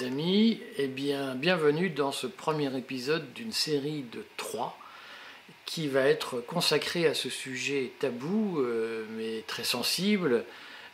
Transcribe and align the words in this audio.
Amis, 0.00 0.52
et 0.78 0.84
eh 0.84 0.88
bien 0.88 1.34
bienvenue 1.34 1.90
dans 1.90 2.12
ce 2.12 2.26
premier 2.26 2.74
épisode 2.78 3.30
d'une 3.34 3.52
série 3.52 4.04
de 4.10 4.24
trois 4.38 4.78
qui 5.66 5.86
va 5.86 6.00
être 6.06 6.40
consacrée 6.40 7.06
à 7.06 7.12
ce 7.12 7.28
sujet 7.28 7.92
tabou 7.98 8.58
euh, 8.58 9.04
mais 9.10 9.44
très 9.46 9.64
sensible 9.64 10.46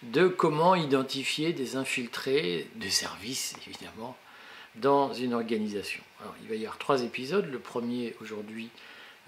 de 0.03 0.27
comment 0.27 0.75
identifier 0.75 1.53
des 1.53 1.77
infiltrés, 1.77 2.67
des 2.75 2.91
services 2.91 3.55
évidemment, 3.69 4.17
dans 4.75 5.13
une 5.14 5.33
organisation. 5.33 6.03
Il 6.43 6.49
va 6.49 6.57
y 6.57 6.63
avoir 6.63 6.79
trois 6.79 7.05
épisodes. 7.05 7.49
Le 7.49 7.61
premier 7.61 8.17
aujourd'hui 8.21 8.69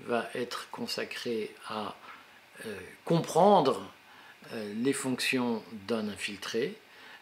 va 0.01 0.29
être 0.35 0.69
consacré 0.73 1.55
à 1.69 1.95
euh, 2.67 2.77
comprendre 3.05 3.81
euh, 4.53 4.75
les 4.83 4.93
fonctions 4.93 5.63
d'un 5.87 6.09
infiltré. 6.09 6.75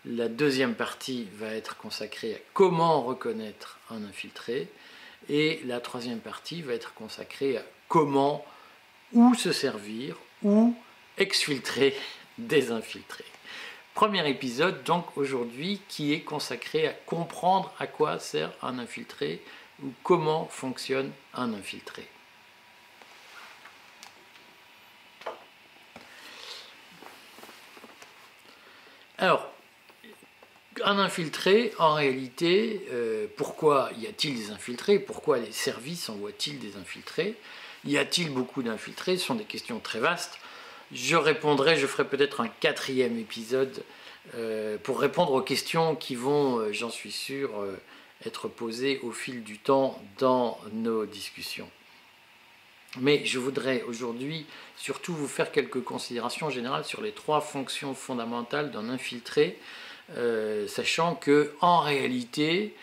La 0.05 0.29
deuxième 0.29 0.75
partie 0.75 1.29
va 1.35 1.49
être 1.49 1.77
consacrée 1.77 2.35
à 2.35 2.39
comment 2.53 3.03
reconnaître 3.03 3.79
un 3.91 4.05
infiltré. 4.05 4.69
Et 5.29 5.61
la 5.65 5.81
troisième 5.81 6.21
partie 6.21 6.63
va 6.63 6.73
être 6.73 6.95
consacrée 6.95 7.57
à 7.57 7.63
comment, 7.89 8.45
où 9.13 9.35
se 9.35 9.53
servir, 9.53 10.17
ou 10.43 10.75
exfiltrer 11.17 11.95
des 12.39 12.71
infiltrés. 12.71 13.25
Premier 13.95 14.29
épisode 14.29 14.85
donc 14.85 15.17
aujourd'hui 15.17 15.81
qui 15.89 16.13
est 16.13 16.21
consacré 16.21 16.87
à 16.87 16.93
comprendre 16.93 17.75
à 17.81 17.89
quoi 17.89 18.21
sert 18.21 18.53
un 18.63 18.79
infiltré 18.79 19.43
ou 19.83 19.89
comment 20.05 20.47
fonctionne 20.47 21.11
un 21.35 21.53
infiltré. 21.53 22.07
Alors, 29.19 29.51
un 30.85 30.99
infiltré, 30.99 31.73
en 31.79 31.95
réalité, 31.95 32.87
euh, 32.91 33.27
pourquoi 33.37 33.91
y 33.99 34.07
a-t-il 34.07 34.37
des 34.37 34.51
infiltrés? 34.51 34.99
Pourquoi 34.99 35.39
les 35.39 35.53
services 35.53 36.09
envoient-ils 36.09 36.59
des 36.59 36.77
infiltrés? 36.77 37.35
Y 37.85 37.99
a-t-il 37.99 38.31
beaucoup 38.31 38.63
d'infiltrés? 38.63 39.17
Ce 39.17 39.27
sont 39.27 39.35
des 39.35 39.45
questions 39.45 39.81
très 39.81 40.01
vastes. 40.01 40.39
Je 40.93 41.17
répondrai, 41.17 41.77
je 41.77 41.87
ferai 41.87 42.05
peut-être 42.05 42.41
un 42.41 42.49
quatrième 42.49 43.19
épisode 43.19 43.83
euh, 44.35 44.79
pour 44.79 45.01
répondre 45.01 45.33
aux 45.33 45.43
questions 45.43 45.97
qui 45.97 46.15
vont, 46.15 46.59
euh, 46.59 46.73
j'en 46.73 46.91
suis 46.91 47.13
sûr, 47.13 47.51
être 48.25 48.49
posées 48.49 49.01
au 49.03 49.13
fil 49.13 49.45
du 49.45 49.59
temps 49.59 50.03
dans 50.19 50.59
nos 50.73 51.07
discussions. 51.07 51.71
Mais 52.97 53.25
je 53.25 53.39
voudrais 53.39 53.83
aujourd'hui 53.83 54.47
surtout 54.77 55.15
vous 55.15 55.29
faire 55.29 55.53
quelques 55.53 55.83
considérations 55.83 56.51
générales 56.51 56.85
sur 56.85 57.03
les 57.03 57.13
trois 57.13 57.41
fonctions 57.41 57.95
fondamentales 57.95 58.71
d'un 58.71 58.89
infiltré 58.89 59.59
euh, 60.17 60.67
sachant 60.67 61.15
que 61.15 61.53
en 61.61 61.81
réalité, 61.81 62.75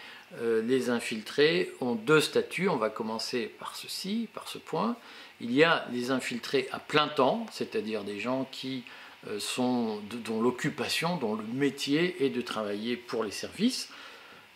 euh, 0.41 0.61
les 0.61 0.89
infiltrés 0.89 1.71
ont 1.81 1.95
deux 1.95 2.21
statuts. 2.21 2.69
On 2.69 2.77
va 2.77 2.89
commencer 2.89 3.51
par 3.59 3.75
ceci, 3.75 4.27
par 4.33 4.47
ce 4.47 4.57
point. 4.57 4.95
Il 5.41 5.51
y 5.51 5.63
a 5.63 5.87
les 5.91 6.11
infiltrés 6.11 6.67
à 6.71 6.79
plein 6.79 7.07
temps, 7.07 7.45
c'est-à-dire 7.51 8.03
des 8.03 8.19
gens 8.19 8.47
qui 8.51 8.83
euh, 9.27 9.39
sont 9.39 10.01
dont 10.25 10.41
l'occupation, 10.41 11.17
dont 11.17 11.35
le 11.35 11.43
métier 11.43 12.23
est 12.25 12.29
de 12.29 12.41
travailler 12.41 12.95
pour 12.95 13.23
les 13.23 13.31
services. 13.31 13.89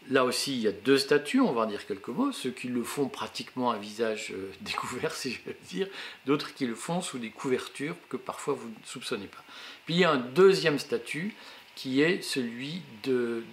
Là 0.10 0.24
aussi, 0.26 0.54
il 0.54 0.62
y 0.62 0.68
a 0.68 0.72
deux 0.72 0.98
statuts, 0.98 1.40
on 1.40 1.52
va 1.52 1.64
en 1.64 1.66
dire 1.66 1.86
quelques 1.86 2.08
mots. 2.08 2.32
Ceux 2.32 2.52
qui 2.52 2.68
le 2.68 2.84
font 2.84 3.08
pratiquement 3.08 3.72
à 3.72 3.78
visage 3.78 4.34
découvert, 4.62 5.14
si 5.14 5.32
je 5.32 5.40
veux 5.46 5.56
dire, 5.70 5.88
d'autres 6.26 6.54
qui 6.54 6.66
le 6.66 6.76
font 6.76 7.02
sous 7.02 7.20
des 7.20 7.30
couvertures 7.30 7.96
que 8.10 8.18
parfois 8.18 8.54
vous 8.54 8.70
ne 8.70 8.86
soupçonnez 8.86 9.28
pas. 9.28 9.44
Puis 9.86 9.96
il 9.96 10.00
y 10.02 10.04
a 10.04 10.12
un 10.12 10.18
deuxième 10.18 10.78
statut 10.78 11.36
qui 11.80 12.02
est 12.02 12.22
celui 12.22 12.82
de, 13.04 13.46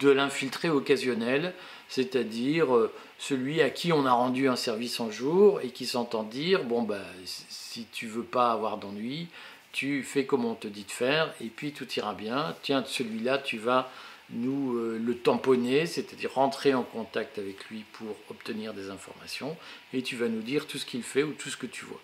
de, 0.00 0.10
l'infiltré 0.10 0.68
occasionnel, 0.68 1.54
c'est-à-dire 1.88 2.74
euh, 2.74 2.92
celui 3.20 3.62
à 3.62 3.70
qui 3.70 3.92
on 3.92 4.04
a 4.04 4.10
rendu 4.10 4.48
un 4.48 4.56
service 4.56 4.98
en 4.98 5.12
jour 5.12 5.60
et 5.60 5.68
qui 5.68 5.86
s'entend 5.86 6.24
dire 6.24 6.64
bon 6.64 6.82
ben 6.82 7.04
si 7.24 7.86
tu 7.92 8.08
veux 8.08 8.24
pas 8.24 8.50
avoir 8.50 8.78
d'ennui, 8.78 9.28
tu 9.70 10.02
fais 10.02 10.26
comme 10.26 10.44
on 10.44 10.56
te 10.56 10.66
dit 10.66 10.82
de 10.82 10.90
faire 10.90 11.32
et 11.40 11.46
puis 11.46 11.70
tout 11.70 11.86
ira 11.92 12.14
bien. 12.14 12.56
Tiens, 12.62 12.82
celui-là, 12.84 13.38
tu 13.38 13.58
vas 13.58 13.88
nous 14.30 14.76
euh, 14.76 14.98
le 15.00 15.16
tamponner, 15.16 15.86
c'est-à-dire 15.86 16.34
rentrer 16.34 16.74
en 16.74 16.82
contact 16.82 17.38
avec 17.38 17.64
lui 17.66 17.84
pour 17.92 18.16
obtenir 18.28 18.74
des 18.74 18.90
informations 18.90 19.56
et 19.92 20.02
tu 20.02 20.16
vas 20.16 20.26
nous 20.26 20.42
dire 20.42 20.66
tout 20.66 20.78
ce 20.78 20.86
qu'il 20.86 21.04
fait 21.04 21.22
ou 21.22 21.30
tout 21.30 21.48
ce 21.48 21.56
que 21.56 21.66
tu 21.66 21.84
vois. 21.84 22.00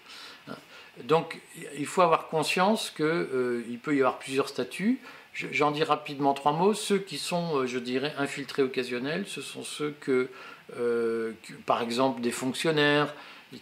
Hein. 0.47 0.57
Donc 1.03 1.41
il 1.77 1.87
faut 1.87 2.03
avoir 2.03 2.29
conscience 2.29 2.91
qu'il 2.91 3.05
euh, 3.05 3.79
peut 3.83 3.97
y 3.97 3.99
avoir 3.99 4.21
plusieurs 4.21 4.49
statuts. 4.49 5.01
J'en 5.53 5.71
dis 5.71 5.85
rapidement 5.85 6.35
trois 6.35 6.53
mots. 6.53 6.75
Ceux 6.75 6.99
qui 6.99 7.17
sont, 7.17 7.59
euh, 7.59 7.67
je 7.67 7.79
dirais, 7.79 8.13
infiltrés 8.19 8.63
occasionnels, 8.63 9.25
ce 9.29 9.41
sont 9.41 9.63
ceux 9.63 9.95
que, 10.01 10.31
euh, 10.77 11.33
par 11.65 11.81
exemple, 11.81 12.21
des 12.21 12.33
fonctionnaires 12.33 13.15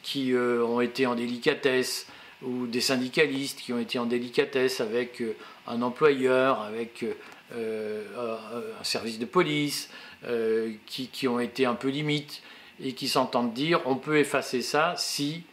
qui 0.02 0.32
euh, 0.32 0.64
ont 0.64 0.80
été 0.80 1.06
en 1.06 1.14
délicatesse, 1.14 2.06
ou 2.42 2.66
des 2.66 2.80
syndicalistes 2.80 3.60
qui 3.60 3.72
ont 3.74 3.78
été 3.78 3.98
en 3.98 4.06
délicatesse 4.06 4.80
avec 4.80 5.22
un 5.66 5.80
employeur, 5.80 6.60
avec 6.60 7.02
un 7.54 8.84
service 8.84 9.18
de 9.18 9.24
police, 9.24 9.88
qui, 10.84 11.08
qui, 11.08 11.28
ont 11.28 11.40
été 11.40 11.64
un 11.64 11.74
peu 11.74 11.88
limites 11.88 12.42
et 12.78 12.92
qui 12.92 13.08
s'entendent 13.08 13.54
dire 13.54 13.80
on 13.86 13.96
peut 13.96 14.18
effacer 14.18 14.60
ça 14.60 14.94
si 14.98 15.44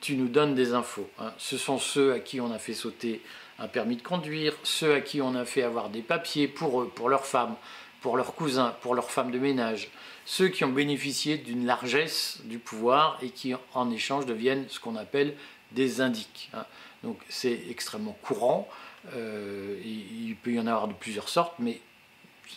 tu 0.00 0.16
nous 0.16 0.28
donnes 0.28 0.54
des 0.54 0.72
infos. 0.72 1.10
Hein. 1.18 1.32
Ce 1.36 1.58
sont 1.58 1.78
ceux 1.78 2.14
à 2.14 2.20
qui 2.20 2.40
on 2.40 2.50
a 2.50 2.58
fait 2.58 2.72
sauter 2.72 3.20
un 3.58 3.68
permis 3.68 3.96
de 3.96 4.02
conduire, 4.02 4.54
ceux 4.62 4.94
à 4.94 5.00
qui 5.00 5.20
on 5.20 5.34
a 5.34 5.44
fait 5.44 5.62
avoir 5.62 5.90
des 5.90 6.02
papiers 6.02 6.48
pour 6.48 6.82
eux, 6.82 6.88
pour 6.94 7.08
leurs 7.08 7.26
femmes, 7.26 7.54
pour 8.00 8.16
leurs 8.16 8.34
cousins, 8.34 8.74
pour 8.82 8.94
leurs 8.94 9.10
femmes 9.10 9.30
de 9.30 9.38
ménage, 9.38 9.90
ceux 10.26 10.48
qui 10.48 10.64
ont 10.64 10.72
bénéficié 10.72 11.38
d'une 11.38 11.66
largesse 11.66 12.40
du 12.44 12.58
pouvoir 12.58 13.18
et 13.22 13.30
qui 13.30 13.54
en 13.74 13.90
échange 13.90 14.26
deviennent 14.26 14.66
ce 14.68 14.80
qu'on 14.80 14.96
appelle 14.96 15.34
des 15.72 16.00
indiques. 16.00 16.50
Hein. 16.54 16.64
Donc 17.02 17.18
c'est 17.28 17.60
extrêmement 17.70 18.16
courant, 18.22 18.68
euh, 19.14 19.78
il 19.84 20.36
peut 20.36 20.52
y 20.52 20.60
en 20.60 20.66
avoir 20.66 20.88
de 20.88 20.94
plusieurs 20.94 21.28
sortes, 21.28 21.54
mais 21.58 21.80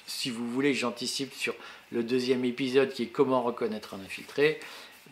si 0.06 0.30
vous 0.30 0.50
voulez, 0.50 0.74
j'anticipe 0.74 1.34
sur 1.34 1.54
le 1.92 2.04
deuxième 2.04 2.46
épisode 2.46 2.92
qui 2.92 3.04
est 3.04 3.08
comment 3.08 3.42
reconnaître 3.42 3.94
un 3.94 4.00
infiltré. 4.00 4.60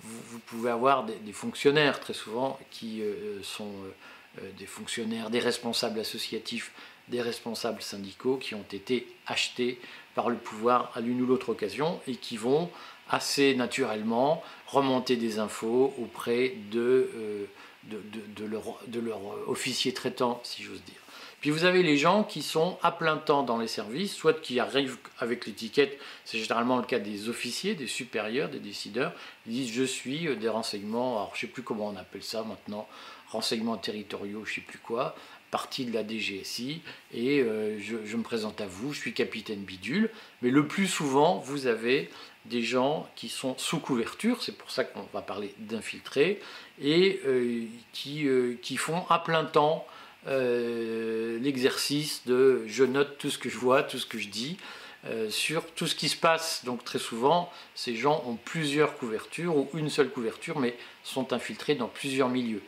Vous, 0.04 0.40
pouvez 0.40 0.70
avoir 0.70 1.06
des, 1.06 1.32
fonctionnaires 1.32 2.00
très 2.00 2.14
souvent 2.14 2.60
qui 2.70 3.02
euh, 3.02 3.42
sont 3.42 3.72
euh, 3.86 3.92
des 4.58 4.66
fonctionnaires, 4.66 5.30
des 5.30 5.40
responsables 5.40 6.00
associatifs, 6.00 6.72
des 7.10 7.22
responsables 7.22 7.82
syndicaux 7.82 8.38
qui 8.38 8.56
ont 8.56 8.66
été 8.72 9.08
achetés 9.28 9.80
par 10.16 10.30
le 10.30 10.38
pouvoir 10.38 10.92
à 10.96 11.02
l'une 11.02 11.22
ou 11.22 11.26
l'autre 11.26 11.50
occasion 11.50 12.00
et 12.08 12.16
qui 12.16 12.38
vont 12.38 12.70
assez 13.10 13.54
naturellement 13.56 14.44
remonter 14.68 15.16
des 15.16 15.38
infos 15.40 15.94
auprès 16.00 16.56
de, 16.72 17.10
euh, 17.16 17.46
de, 17.84 18.46
leur, 18.46 18.80
de 18.88 19.00
leur 19.00 19.20
officier 19.48 19.94
traitant, 19.94 20.40
si 20.44 20.64
j'ose 20.64 20.82
dire. 20.84 20.96
Puis 21.42 21.52
vous 21.52 21.66
avez 21.66 21.84
les 21.84 21.96
gens 21.96 22.24
qui 22.24 22.42
sont 22.42 22.80
à 22.82 22.92
plein 22.92 23.18
temps 23.18 23.44
dans 23.44 23.60
les 23.60 23.68
services, 23.68 24.16
soit 24.16 24.42
qui 24.42 24.60
arrivent 24.60 24.98
avec 25.20 25.46
l'étiquette, 25.46 26.00
c'est 26.24 26.40
généralement 26.40 26.78
le 26.78 26.84
cas 26.84 26.98
des 26.98 27.30
officiers, 27.30 27.76
des 27.76 27.86
supérieurs, 27.86 28.50
des 28.50 28.58
décideurs, 28.58 29.14
ils 29.46 29.54
disent 29.54 29.72
je 29.72 29.84
suis 29.84 30.28
euh, 30.28 30.36
des 30.36 30.50
renseignements, 30.50 31.18
alors 31.18 31.32
je 31.36 31.38
ne 31.38 31.42
sais 31.42 31.54
plus 31.54 31.62
comment 31.62 31.90
on 31.90 31.98
appelle 31.98 32.24
ça 32.24 32.44
maintenant, 32.44 32.88
renseignements 33.36 33.78
territoriaux, 33.78 34.44
je 34.46 34.52
ne 34.52 34.56
sais 34.56 34.62
plus 34.62 34.80
quoi, 34.80 35.16
partie 35.52 35.86
de 35.86 35.94
la 35.94 36.06
DGSI, 36.06 36.82
et 37.14 37.40
euh, 37.40 37.80
je, 37.80 38.18
me 38.18 38.24
présente 38.24 38.60
à 38.62 38.68
vous, 38.68 38.94
je 38.94 39.00
suis 39.00 39.14
capitaine 39.14 39.60
bidule, 39.60 40.10
mais 40.42 40.50
le 40.50 40.68
plus 40.68 40.88
souvent, 40.88 41.38
vous 41.38 41.68
avez 41.68 42.10
des 42.46 42.62
gens 42.62 43.10
qui 43.16 43.30
sont 43.30 43.58
sous 43.58 43.80
couverture, 43.80 44.44
c'est 44.44 44.58
pour 44.58 44.70
ça 44.70 44.84
qu'on 44.84 45.08
va 45.14 45.22
parler 45.22 45.54
d'infiltrés, 45.60 46.42
et 46.82 47.22
euh, 47.26 47.64
qui, 47.94 48.28
euh, 48.28 48.56
qui 48.62 48.78
font 48.78 49.06
à 49.10 49.20
plein 49.20 49.46
temps 49.46 49.88
l'exercice 50.28 52.24
de 52.26 52.64
je 52.66 52.84
note 52.84 53.20
tout 53.20 53.30
ce 53.30 53.38
que 53.38 53.48
je 53.48 53.58
vois, 53.58 53.84
tout 53.84 54.00
ce 54.00 54.08
que 54.08 54.18
je 54.18 54.28
dis, 54.28 54.58
sur 55.30 55.70
tout 55.76 55.86
ce 55.86 55.94
qui 55.94 56.10
se 56.10 56.18
passe. 56.18 56.66
Donc 56.66 56.84
très 56.84 56.98
souvent, 56.98 57.52
ces 57.76 57.96
gens 57.96 58.24
ont 58.26 58.34
plusieurs 58.34 58.98
couvertures 58.98 59.56
ou 59.56 59.70
une 59.76 59.92
seule 59.92 60.10
couverture, 60.10 60.58
mais 60.58 60.76
sont 61.04 61.32
infiltrés 61.32 61.76
dans 61.76 61.88
plusieurs 61.88 62.30
milieux. 62.30 62.64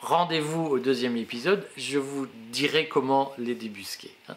Rendez-vous 0.00 0.64
au 0.64 0.78
deuxième 0.78 1.18
épisode, 1.18 1.68
je 1.76 1.98
vous 1.98 2.26
dirai 2.50 2.88
comment 2.88 3.34
les 3.36 3.54
débusquer. 3.54 4.10
Hein. 4.28 4.36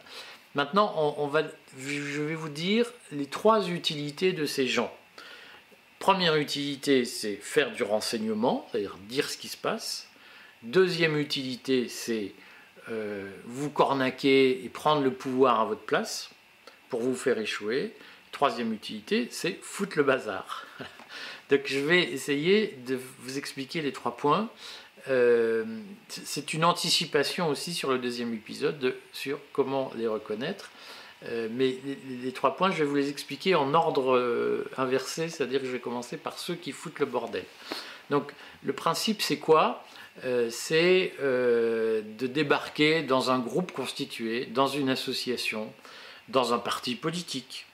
Maintenant, 0.56 0.94
on, 1.18 1.28
va, 1.28 1.44
je 1.80 2.22
vais 2.22 2.36
vous 2.36 2.50
dire 2.50 2.92
les 3.14 3.28
trois 3.28 3.70
utilités 3.70 4.34
de 4.34 4.46
ces 4.46 4.68
gens. 4.68 4.94
Première 6.00 6.36
utilité, 6.36 7.06
c'est 7.06 7.36
faire 7.36 7.72
du 7.72 7.84
renseignement, 7.84 8.68
c'est-à-dire 8.72 8.98
dire 9.08 9.30
ce 9.30 9.38
qui 9.38 9.48
se 9.48 9.56
passe. 9.56 10.10
Deuxième 10.64 11.18
utilité, 11.18 11.88
c'est 11.88 12.34
euh, 12.90 13.32
vous 13.46 13.70
cornaquer 13.70 14.66
et 14.66 14.70
prendre 14.70 15.02
le 15.02 15.14
pouvoir 15.14 15.62
à 15.62 15.66
votre 15.66 15.84
place 15.84 16.30
pour 16.90 17.00
vous 17.00 17.16
faire 17.16 17.38
échouer. 17.38 17.94
Troisième 18.34 18.74
utilité, 18.74 19.30
c'est 19.32 19.58
foutre 19.62 19.98
le 19.98 20.04
bazar. 20.04 20.66
Donc 21.50 21.62
je 21.66 21.80
vais 21.80 22.04
essayer 22.04 22.78
de 22.86 23.00
vous 23.20 23.38
expliquer 23.38 23.82
les 23.82 23.94
trois 23.94 24.18
points. 24.18 24.50
Euh, 25.10 25.66
c'est 26.08 26.54
une 26.54 26.64
anticipation 26.64 27.50
aussi 27.50 27.74
sur 27.74 27.92
le 27.92 27.98
deuxième 27.98 28.34
épisode 28.34 28.96
sur 29.12 29.40
comment 29.52 29.92
les 29.96 30.08
reconnaître. 30.08 30.72
Euh, 31.26 31.48
mais 31.52 31.78
les, 32.24 32.32
trois 32.32 32.56
points, 32.56 32.72
je 32.72 32.80
vais 32.80 32.86
vous 32.86 32.96
les 32.96 33.10
expliquer 33.10 33.56
en 33.56 33.74
ordre 33.74 34.16
euh, 34.16 34.70
inversé, 34.78 35.30
c'est-à-dire 35.30 35.62
que 35.62 35.68
je 35.68 35.72
vais 35.72 35.80
commencer 35.80 36.18
par 36.18 36.38
ceux 36.38 36.56
qui 36.56 36.72
foutent 36.72 37.00
le 37.00 37.06
bordel. 37.06 37.46
Donc 38.10 38.34
le 38.64 38.74
principe, 38.74 39.22
c'est 39.22 39.38
quoi? 39.38 39.84
C'est 40.52 41.14
de 41.20 42.28
débarquer 42.28 43.02
dans 43.02 43.32
un 43.32 43.40
groupe 43.40 43.72
constitué, 43.72 44.46
dans 44.46 44.68
une 44.68 44.90
association, 44.90 45.74
dans 46.28 46.54
un 46.54 46.60
parti 46.60 46.94
politique, 46.94 47.66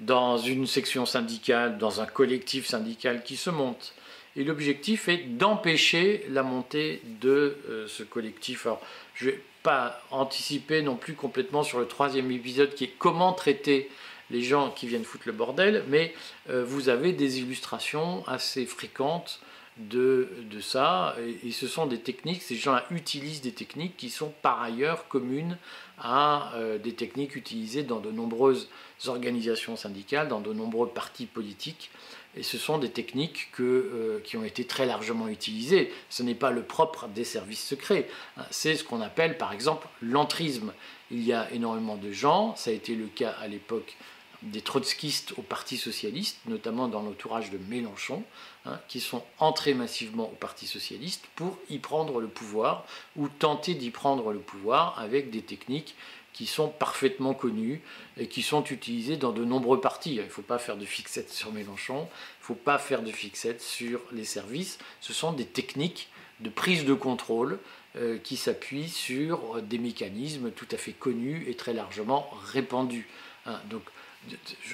dans 0.00 0.36
une 0.36 0.66
section 0.66 1.06
syndicale, 1.06 1.78
dans 1.78 2.00
un 2.00 2.06
collectif 2.06 2.66
syndical 2.66 3.22
qui 3.22 3.36
se 3.36 3.50
monte. 3.50 3.94
Et 4.36 4.44
l'objectif 4.44 5.08
est 5.08 5.18
d'empêcher 5.36 6.26
la 6.30 6.42
montée 6.42 7.02
de 7.20 7.56
ce 7.86 8.02
collectif. 8.02 8.66
Alors, 8.66 8.82
je 9.14 9.26
vais 9.26 9.40
pas 9.62 10.00
anticiper 10.10 10.82
non 10.82 10.96
plus 10.96 11.14
complètement 11.14 11.62
sur 11.62 11.80
le 11.80 11.86
troisième 11.86 12.30
épisode 12.30 12.74
qui 12.74 12.84
est 12.84 12.94
comment 12.98 13.32
traiter 13.32 13.88
les 14.30 14.42
gens 14.42 14.70
qui 14.70 14.86
viennent 14.86 15.04
foutre 15.04 15.24
le 15.26 15.32
bordel, 15.32 15.84
mais 15.88 16.14
euh, 16.50 16.64
vous 16.64 16.88
avez 16.88 17.12
des 17.12 17.40
illustrations 17.40 18.26
assez 18.26 18.66
fréquentes 18.66 19.40
de, 19.76 20.28
de 20.50 20.60
ça, 20.60 21.16
et, 21.44 21.50
ce 21.50 21.66
sont 21.66 21.86
des 21.86 21.98
techniques, 21.98 22.42
ces 22.42 22.54
gens-là 22.54 22.84
utilisent 22.90 23.40
des 23.40 23.52
techniques 23.52 23.96
qui 23.96 24.08
sont 24.08 24.32
par 24.40 24.62
ailleurs 24.62 25.08
communes 25.08 25.58
à 25.98 26.52
euh, 26.54 26.78
des 26.78 26.94
techniques 26.94 27.34
utilisées 27.34 27.82
dans 27.82 27.98
de 27.98 28.12
nombreuses 28.12 28.68
organisations 29.06 29.76
syndicales, 29.76 30.28
dans 30.28 30.40
de 30.40 30.52
nombreux 30.52 30.88
partis 30.88 31.26
politiques, 31.26 31.90
et 32.36 32.42
ce 32.42 32.58
sont 32.58 32.78
des 32.78 32.90
techniques 32.90 33.48
euh, 33.60 34.20
qui 34.24 34.36
ont 34.36 34.44
été 34.44 34.64
très 34.64 34.86
largement 34.86 35.28
utilisées. 35.28 35.92
Ce 36.10 36.22
n'est 36.22 36.34
pas 36.34 36.50
le 36.50 36.62
propre 36.62 37.06
des 37.08 37.24
services 37.24 37.64
secrets. 37.64 38.08
C'est 38.50 38.76
ce 38.76 38.84
qu'on 38.84 39.00
appelle 39.00 39.38
par 39.38 39.52
exemple 39.52 39.86
l'entrisme. 40.02 40.72
Il 41.10 41.22
y 41.22 41.32
a 41.32 41.50
énormément 41.52 41.96
de 41.96 42.10
gens, 42.10 42.56
ça 42.56 42.70
a 42.70 42.72
été 42.72 42.94
le 42.94 43.06
cas 43.06 43.30
à 43.40 43.46
l'époque 43.46 43.96
des 44.44 44.60
trotskistes 44.60 45.32
au 45.38 45.42
Parti 45.42 45.76
socialiste, 45.76 46.38
notamment 46.46 46.88
dans 46.88 47.02
l'entourage 47.02 47.50
de 47.50 47.58
Mélenchon, 47.58 48.22
hein, 48.66 48.78
qui 48.88 49.00
sont 49.00 49.22
entrés 49.38 49.74
massivement 49.74 50.24
au 50.24 50.34
Parti 50.34 50.66
socialiste 50.66 51.26
pour 51.34 51.58
y 51.70 51.78
prendre 51.78 52.20
le 52.20 52.28
pouvoir 52.28 52.84
ou 53.16 53.28
tenter 53.28 53.74
d'y 53.74 53.90
prendre 53.90 54.32
le 54.32 54.40
pouvoir 54.40 54.98
avec 54.98 55.30
des 55.30 55.42
techniques 55.42 55.94
qui 56.34 56.46
sont 56.46 56.68
parfaitement 56.68 57.32
connus 57.32 57.80
et 58.18 58.26
qui 58.28 58.42
sont 58.42 58.64
utilisés 58.64 59.16
dans 59.16 59.32
de 59.32 59.44
nombreux 59.44 59.80
partis. 59.80 60.16
Il 60.16 60.22
ne 60.22 60.28
faut 60.28 60.42
pas 60.42 60.58
faire 60.58 60.76
de 60.76 60.84
fixette 60.84 61.30
sur 61.30 61.52
Mélenchon, 61.52 62.00
il 62.00 62.42
ne 62.42 62.44
faut 62.44 62.54
pas 62.54 62.78
faire 62.78 63.02
de 63.02 63.10
fixette 63.10 63.62
sur 63.62 64.00
les 64.12 64.24
services. 64.24 64.78
Ce 65.00 65.14
sont 65.14 65.32
des 65.32 65.46
techniques 65.46 66.10
de 66.40 66.50
prise 66.50 66.84
de 66.84 66.92
contrôle 66.92 67.60
euh, 67.96 68.18
qui 68.18 68.36
s'appuient 68.36 68.88
sur 68.88 69.62
des 69.62 69.78
mécanismes 69.78 70.50
tout 70.50 70.66
à 70.72 70.76
fait 70.76 70.92
connus 70.92 71.44
et 71.48 71.54
très 71.54 71.72
largement 71.72 72.28
répandus. 72.52 73.08
Hein, 73.46 73.60
donc, 73.70 73.82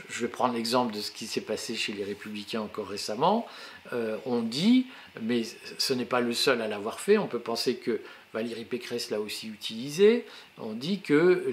je 0.09 0.21
vais 0.21 0.29
prendre 0.29 0.55
l'exemple 0.55 0.95
de 0.95 1.01
ce 1.01 1.11
qui 1.11 1.27
s'est 1.27 1.41
passé 1.41 1.75
chez 1.75 1.93
les 1.93 2.05
républicains 2.05 2.61
encore 2.61 2.89
récemment. 2.89 3.47
Euh, 3.93 4.17
on 4.25 4.43
dit, 4.43 4.87
mais 5.21 5.43
ce 5.77 5.93
n'est 5.93 6.05
pas 6.05 6.21
le 6.21 6.33
seul 6.33 6.63
à 6.63 6.69
l'avoir 6.69 7.01
fait, 7.01 7.19
on 7.19 7.27
peut 7.27 7.41
penser 7.41 7.77
que 7.77 8.01
Valérie 8.33 8.65
Pécresse 8.65 9.11
l'a 9.11 9.21
aussi 9.21 9.49
utilisé, 9.49 10.25
on 10.59 10.73
dit 10.73 11.01
que 11.01 11.53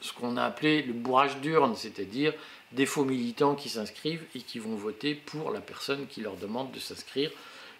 ce 0.00 0.12
qu'on 0.12 0.36
a 0.36 0.44
appelé 0.44 0.82
le 0.82 0.92
bourrage 0.92 1.38
d'urne, 1.38 1.74
c'est-à-dire 1.76 2.32
des 2.72 2.86
faux 2.86 3.04
militants 3.04 3.54
qui 3.54 3.68
s'inscrivent 3.68 4.24
et 4.34 4.40
qui 4.40 4.58
vont 4.58 4.74
voter 4.74 5.14
pour 5.14 5.50
la 5.50 5.60
personne 5.60 6.06
qui 6.06 6.20
leur 6.20 6.36
demande 6.36 6.72
de 6.72 6.78
s'inscrire. 6.78 7.30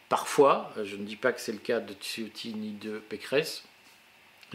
Parfois, 0.09 0.73
je 0.85 0.97
ne 0.97 1.05
dis 1.05 1.17
pas 1.17 1.33
que 1.33 1.41
c'est 1.41 1.53
le 1.53 1.59
cas 1.59 1.81
de 1.81 1.95
Ciotti 2.01 2.55
ni 2.55 2.73
de 2.73 2.99
Pécresse, 2.99 3.65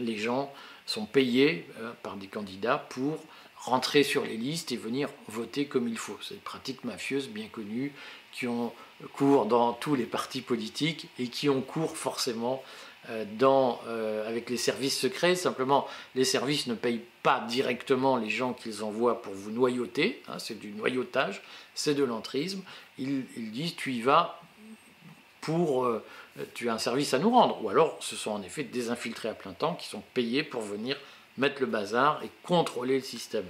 les 0.00 0.16
gens 0.16 0.52
sont 0.86 1.06
payés 1.06 1.66
euh, 1.78 1.92
par 2.02 2.16
des 2.16 2.26
candidats 2.26 2.78
pour 2.78 3.22
rentrer 3.56 4.02
sur 4.02 4.24
les 4.24 4.36
listes 4.36 4.72
et 4.72 4.76
venir 4.76 5.10
voter 5.28 5.66
comme 5.66 5.86
il 5.86 5.98
faut. 5.98 6.18
C'est 6.22 6.34
une 6.34 6.40
pratique 6.40 6.82
mafieuse 6.84 7.28
bien 7.28 7.48
connue 7.48 7.92
qui 8.32 8.46
ont 8.46 8.72
cours 9.12 9.46
dans 9.46 9.74
tous 9.74 9.94
les 9.94 10.06
partis 10.06 10.40
politiques 10.40 11.08
et 11.18 11.28
qui 11.28 11.48
ont 11.48 11.60
cours 11.60 11.96
forcément 11.96 12.62
dans, 13.38 13.80
euh, 13.88 14.28
avec 14.28 14.50
les 14.50 14.56
services 14.56 14.98
secrets. 14.98 15.34
Simplement, 15.34 15.86
les 16.14 16.24
services 16.24 16.66
ne 16.66 16.74
payent 16.74 17.02
pas 17.22 17.40
directement 17.48 18.16
les 18.16 18.30
gens 18.30 18.52
qu'ils 18.52 18.84
envoient 18.84 19.22
pour 19.22 19.32
vous 19.34 19.50
noyauter. 19.50 20.22
Hein, 20.28 20.38
c'est 20.38 20.58
du 20.58 20.72
noyautage, 20.72 21.42
c'est 21.74 21.94
de 21.94 22.04
l'entrisme. 22.04 22.62
Ils, 22.98 23.24
disent 23.52 23.76
tu 23.76 23.92
y 23.92 24.02
vas 24.02 24.40
pour. 25.40 25.84
Euh, 25.84 26.04
tu 26.54 26.68
as 26.68 26.74
un 26.74 26.78
service 26.78 27.12
à 27.12 27.18
nous 27.18 27.30
rendre. 27.30 27.62
Ou 27.64 27.68
alors, 27.68 27.96
ce 28.00 28.16
sont 28.16 28.30
en 28.30 28.42
effet 28.42 28.62
des 28.62 28.90
infiltrés 28.90 29.28
à 29.28 29.34
plein 29.34 29.52
temps 29.52 29.74
qui 29.74 29.88
sont 29.88 30.02
payés 30.14 30.42
pour 30.42 30.62
venir 30.62 30.96
mettre 31.38 31.60
le 31.60 31.66
bazar 31.66 32.22
et 32.22 32.30
contrôler 32.42 32.96
le 32.98 33.04
système. 33.04 33.46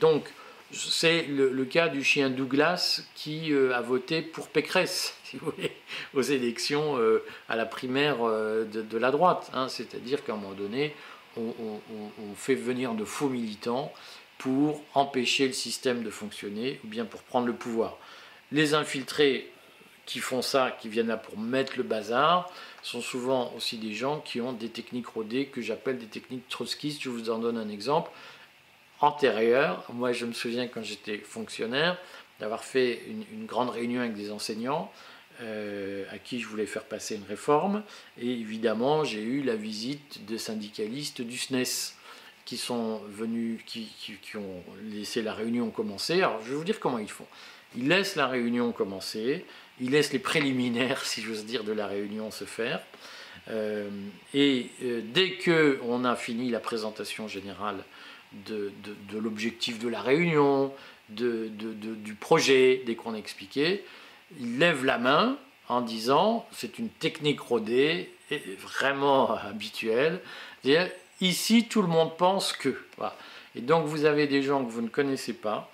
donc, 0.00 0.32
c'est 0.72 1.22
le, 1.22 1.64
cas 1.64 1.88
du 1.88 2.04
chien 2.04 2.30
Douglas 2.30 3.02
qui 3.14 3.52
a 3.52 3.80
voté 3.80 4.22
pour 4.22 4.48
Pécresse 4.48 5.14
si 5.30 5.36
vous 5.36 5.50
voulez, 5.50 5.72
aux 6.14 6.22
élections 6.22 6.98
euh, 6.98 7.24
à 7.48 7.56
la 7.56 7.66
primaire 7.66 8.16
euh, 8.22 8.64
de, 8.64 8.98
la 8.98 9.10
droite. 9.10 9.50
Hein. 9.54 9.68
C'est-à-dire 9.68 10.24
qu'à 10.24 10.32
un 10.32 10.36
moment 10.36 10.54
donné, 10.54 10.94
on, 11.36 11.80
fait 12.34 12.54
venir 12.54 12.94
de 12.94 13.04
faux 13.04 13.28
militants 13.28 13.92
pour 14.38 14.82
empêcher 14.94 15.46
le 15.46 15.52
système 15.52 16.02
de 16.02 16.10
fonctionner 16.10 16.80
ou 16.84 16.88
bien 16.88 17.04
pour 17.04 17.22
prendre 17.22 17.46
le 17.46 17.52
pouvoir. 17.52 17.98
Les 18.50 18.74
infiltrés 18.74 19.48
qui 20.06 20.18
font 20.18 20.42
ça, 20.42 20.76
qui 20.80 20.88
viennent 20.88 21.08
là 21.08 21.16
pour 21.16 21.38
mettre 21.38 21.74
le 21.76 21.84
bazar, 21.84 22.50
sont 22.82 23.00
souvent 23.00 23.52
aussi 23.56 23.76
des 23.76 23.92
gens 23.92 24.20
qui 24.20 24.40
ont 24.40 24.52
des 24.52 24.70
techniques 24.70 25.06
rodées 25.06 25.46
que 25.46 25.60
j'appelle 25.60 25.98
des 25.98 26.06
techniques 26.06 26.48
trotskistes. 26.48 27.00
Je 27.02 27.10
vous 27.10 27.30
en 27.30 27.38
donne 27.38 27.58
un 27.58 27.68
exemple. 27.68 28.10
Moi 29.02 30.12
je 30.12 30.26
me 30.26 30.32
souviens 30.32 30.66
quand 30.68 30.82
j'étais 30.82 31.18
fonctionnaire 31.18 31.96
d'avoir 32.38 32.64
fait 32.64 33.02
une, 33.06 33.46
grande 33.46 33.70
réunion 33.70 34.00
avec 34.00 34.14
des 34.14 34.30
enseignants 34.30 34.90
euh, 35.42 36.04
à 36.10 36.18
qui 36.18 36.40
je 36.40 36.46
voulais 36.46 36.66
faire 36.66 36.84
passer 36.84 37.16
une 37.16 37.24
réforme. 37.24 37.82
Et 38.20 38.30
évidemment, 38.30 39.04
j'ai 39.04 39.22
eu 39.22 39.42
la 39.42 39.56
visite 39.56 40.26
de 40.26 40.36
syndicalistes 40.36 41.20
du 41.22 41.38
SNES 41.38 41.94
qui 42.44 42.56
sont 42.56 43.00
venus, 43.08 43.60
qui, 43.64 43.88
ont 44.36 44.62
laissé 44.84 45.22
la 45.22 45.34
réunion 45.34 45.70
commencer. 45.70 46.22
Alors, 46.22 46.40
je 46.44 46.50
vais 46.50 46.56
vous 46.56 46.64
dire 46.64 46.80
comment 46.80 46.98
ils 46.98 47.10
font. 47.10 47.26
Ils 47.76 47.88
laissent 47.88 48.16
la 48.16 48.26
réunion 48.26 48.72
commencer, 48.72 49.44
ils 49.80 49.90
laissent 49.90 50.12
les 50.12 50.18
préliminaires, 50.18 51.02
si 51.04 51.22
j'ose 51.22 51.44
dire, 51.44 51.64
de 51.64 51.72
la 51.72 51.86
réunion 51.86 52.30
se 52.30 52.44
faire. 52.44 52.80
Euh, 53.48 53.88
et 54.34 54.66
euh, 54.82 55.00
dès 55.02 55.32
que 55.32 55.78
on 55.84 56.04
a 56.04 56.16
fini 56.16 56.50
la 56.50 56.60
présentation 56.60 57.28
générale 57.28 57.82
de, 58.46 58.72
l'objectif 59.12 59.78
de 59.78 59.88
la 59.88 60.00
réunion, 60.00 60.72
du 61.08 62.14
projet, 62.18 62.82
dès 62.86 62.94
qu'on 62.94 63.14
a 63.14 63.18
expliqué, 63.18 63.84
il 64.38 64.58
lève 64.58 64.84
la 64.84 64.98
main 64.98 65.38
en 65.68 65.80
disant, 65.80 66.46
c'est 66.52 66.78
une 66.78 66.88
technique 66.88 67.40
rodée, 67.40 68.10
et 68.30 68.38
vraiment 68.60 69.34
habituelle, 69.48 70.20
ici 71.20 71.66
tout 71.68 71.82
le 71.82 71.88
monde 71.88 72.16
pense 72.16 72.52
que. 72.52 72.76
Et 73.54 73.60
donc 73.60 73.86
vous 73.86 74.04
avez 74.04 74.26
des 74.26 74.42
gens 74.42 74.64
que 74.64 74.70
vous 74.70 74.82
ne 74.82 74.88
connaissez 74.88 75.32
pas 75.32 75.70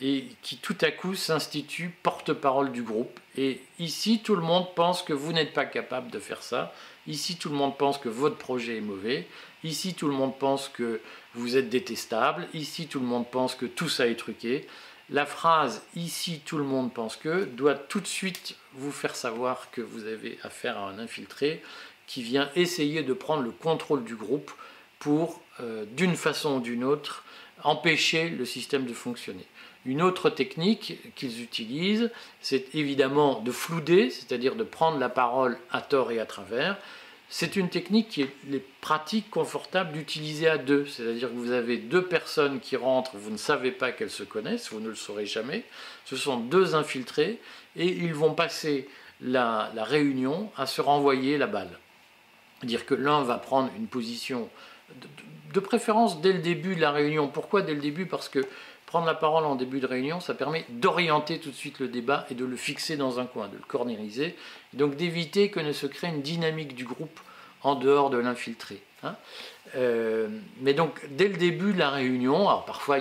et 0.00 0.24
qui 0.42 0.56
tout 0.56 0.76
à 0.80 0.90
coup 0.90 1.14
s'instituent 1.14 1.94
porte-parole 2.02 2.72
du 2.72 2.82
groupe. 2.82 3.20
Et 3.36 3.60
ici 3.78 4.20
tout 4.22 4.34
le 4.34 4.42
monde 4.42 4.66
pense 4.74 5.02
que 5.02 5.12
vous 5.12 5.32
n'êtes 5.32 5.52
pas 5.52 5.66
capable 5.66 6.10
de 6.10 6.18
faire 6.18 6.42
ça. 6.42 6.72
Ici 7.06 7.36
tout 7.36 7.48
le 7.48 7.56
monde 7.56 7.76
pense 7.76 7.98
que 7.98 8.08
votre 8.08 8.36
projet 8.36 8.76
est 8.76 8.82
mauvais. 8.82 9.26
Ici 9.64 9.94
tout 9.94 10.08
le 10.08 10.14
monde 10.14 10.38
pense 10.38 10.68
que 10.68 11.00
vous 11.34 11.56
êtes 11.56 11.68
détestable. 11.68 12.46
Ici 12.54 12.86
tout 12.86 13.00
le 13.00 13.06
monde 13.06 13.30
pense 13.30 13.54
que 13.54 13.66
tout 13.66 13.88
ça 13.88 14.06
est 14.06 14.16
truqué 14.16 14.66
la 15.10 15.26
phrase 15.26 15.82
ici 15.96 16.40
tout 16.44 16.56
le 16.56 16.64
monde 16.64 16.94
pense 16.94 17.16
que 17.16 17.44
doit 17.44 17.74
tout 17.74 18.00
de 18.00 18.06
suite 18.06 18.56
vous 18.74 18.92
faire 18.92 19.16
savoir 19.16 19.70
que 19.72 19.80
vous 19.80 20.06
avez 20.06 20.38
affaire 20.42 20.78
à 20.78 20.88
un 20.88 20.98
infiltré 20.98 21.62
qui 22.06 22.22
vient 22.22 22.50
essayer 22.54 23.02
de 23.02 23.12
prendre 23.12 23.42
le 23.42 23.50
contrôle 23.50 24.04
du 24.04 24.14
groupe 24.14 24.52
pour, 24.98 25.40
euh, 25.60 25.84
d'une 25.96 26.16
façon 26.16 26.56
ou 26.56 26.60
d'une 26.60 26.84
autre, 26.84 27.24
empêcher 27.62 28.30
le 28.30 28.44
système 28.44 28.86
de 28.86 28.94
fonctionner. 28.94 29.46
Une 29.86 30.02
autre 30.02 30.28
technique 30.28 30.98
qu'ils 31.14 31.42
utilisent, 31.42 32.10
c'est 32.40 32.74
évidemment 32.74 33.40
de 33.40 33.50
flouder, 33.50 34.10
c'est-à-dire 34.10 34.54
de 34.54 34.64
prendre 34.64 34.98
la 34.98 35.08
parole 35.08 35.58
à 35.70 35.80
tort 35.80 36.12
et 36.12 36.20
à 36.20 36.26
travers, 36.26 36.76
c'est 37.32 37.54
une 37.54 37.68
technique 37.68 38.08
qui 38.08 38.22
est 38.22 38.64
pratique, 38.80 39.30
confortable 39.30 39.92
d'utiliser 39.92 40.48
à 40.48 40.58
deux. 40.58 40.84
C'est-à-dire 40.86 41.28
que 41.28 41.36
vous 41.36 41.52
avez 41.52 41.76
deux 41.76 42.04
personnes 42.04 42.58
qui 42.58 42.76
rentrent, 42.76 43.16
vous 43.16 43.30
ne 43.30 43.36
savez 43.36 43.70
pas 43.70 43.92
qu'elles 43.92 44.10
se 44.10 44.24
connaissent, 44.24 44.72
vous 44.72 44.80
ne 44.80 44.88
le 44.88 44.96
saurez 44.96 45.26
jamais. 45.26 45.62
Ce 46.06 46.16
sont 46.16 46.38
deux 46.38 46.74
infiltrés 46.74 47.38
et 47.76 47.86
ils 47.86 48.14
vont 48.14 48.34
passer 48.34 48.88
la, 49.20 49.70
réunion 49.76 50.50
à 50.56 50.66
se 50.66 50.80
renvoyer 50.80 51.38
la 51.38 51.46
balle. 51.46 51.78
Dire 52.64 52.84
que 52.84 52.94
l'un 52.94 53.22
va 53.22 53.38
prendre 53.38 53.70
une 53.76 53.86
position 53.86 54.50
de, 55.54 55.60
préférence 55.60 56.20
dès 56.20 56.32
le 56.32 56.40
début 56.40 56.74
de 56.74 56.80
la 56.80 56.90
réunion. 56.90 57.28
Pourquoi 57.28 57.62
dès 57.62 57.74
le 57.74 57.80
début? 57.80 58.06
Parce 58.06 58.28
que 58.28 58.40
prendre 58.90 59.06
la 59.06 59.14
parole 59.14 59.44
en 59.44 59.54
début 59.54 59.78
de 59.78 59.86
réunion, 59.86 60.18
ça 60.18 60.34
permet 60.34 60.64
d'orienter 60.68 61.38
tout 61.38 61.50
de 61.50 61.54
suite 61.54 61.78
le 61.78 61.86
débat 61.86 62.26
et 62.28 62.34
de 62.34 62.44
le 62.44 62.56
fixer 62.56 62.96
dans 62.96 63.20
un 63.20 63.24
coin, 63.24 63.46
de 63.46 63.54
le 63.54 63.62
cornériser, 63.62 64.34
donc 64.72 64.96
d'éviter 64.96 65.48
que 65.48 65.60
ne 65.60 65.70
se 65.70 65.86
crée 65.86 66.08
une 66.08 66.22
dynamique 66.22 66.74
du 66.74 66.84
groupe 66.84 67.20
en 67.62 67.76
dehors 67.76 68.10
de 68.10 68.18
l'infiltré. 68.18 68.82
Hein. 69.04 69.14
Euh, 69.76 70.26
mais 70.60 70.74
donc, 70.74 71.06
dès 71.10 71.28
le 71.28 71.36
début 71.36 71.72
de 71.72 71.78
la 71.78 71.90
réunion, 71.90 72.46
parfois, 72.66 72.98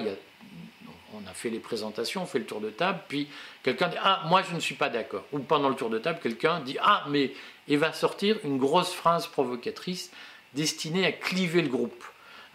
on 1.15 1.27
a 1.27 1.33
fait 1.33 1.49
les 1.49 1.57
présentations, 1.57 2.21
on 2.21 2.27
fait 2.27 2.37
le 2.37 2.45
tour 2.45 2.61
de 2.61 2.69
table, 2.69 2.99
puis 3.07 3.27
quelqu'un 3.63 3.87
dit 3.87 3.97
Ah, 3.99 4.21
moi 4.27 4.43
je 4.47 4.53
ne 4.53 4.59
suis 4.59 4.75
pas 4.75 4.89
d'accord. 4.89 5.23
Ou 5.31 5.39
pendant 5.39 5.69
le 5.69 5.75
tour 5.75 5.89
de 5.89 5.97
table, 5.97 6.19
quelqu'un 6.21 6.59
dit 6.59 6.77
Ah, 6.81 7.03
mais. 7.09 7.31
Et 7.67 7.77
va 7.77 7.93
sortir 7.93 8.35
une 8.43 8.57
grosse 8.57 8.93
phrase 8.93 9.27
provocatrice 9.27 10.11
destinée 10.55 11.05
à 11.05 11.11
cliver 11.11 11.61
le 11.61 11.67
groupe. 11.67 12.03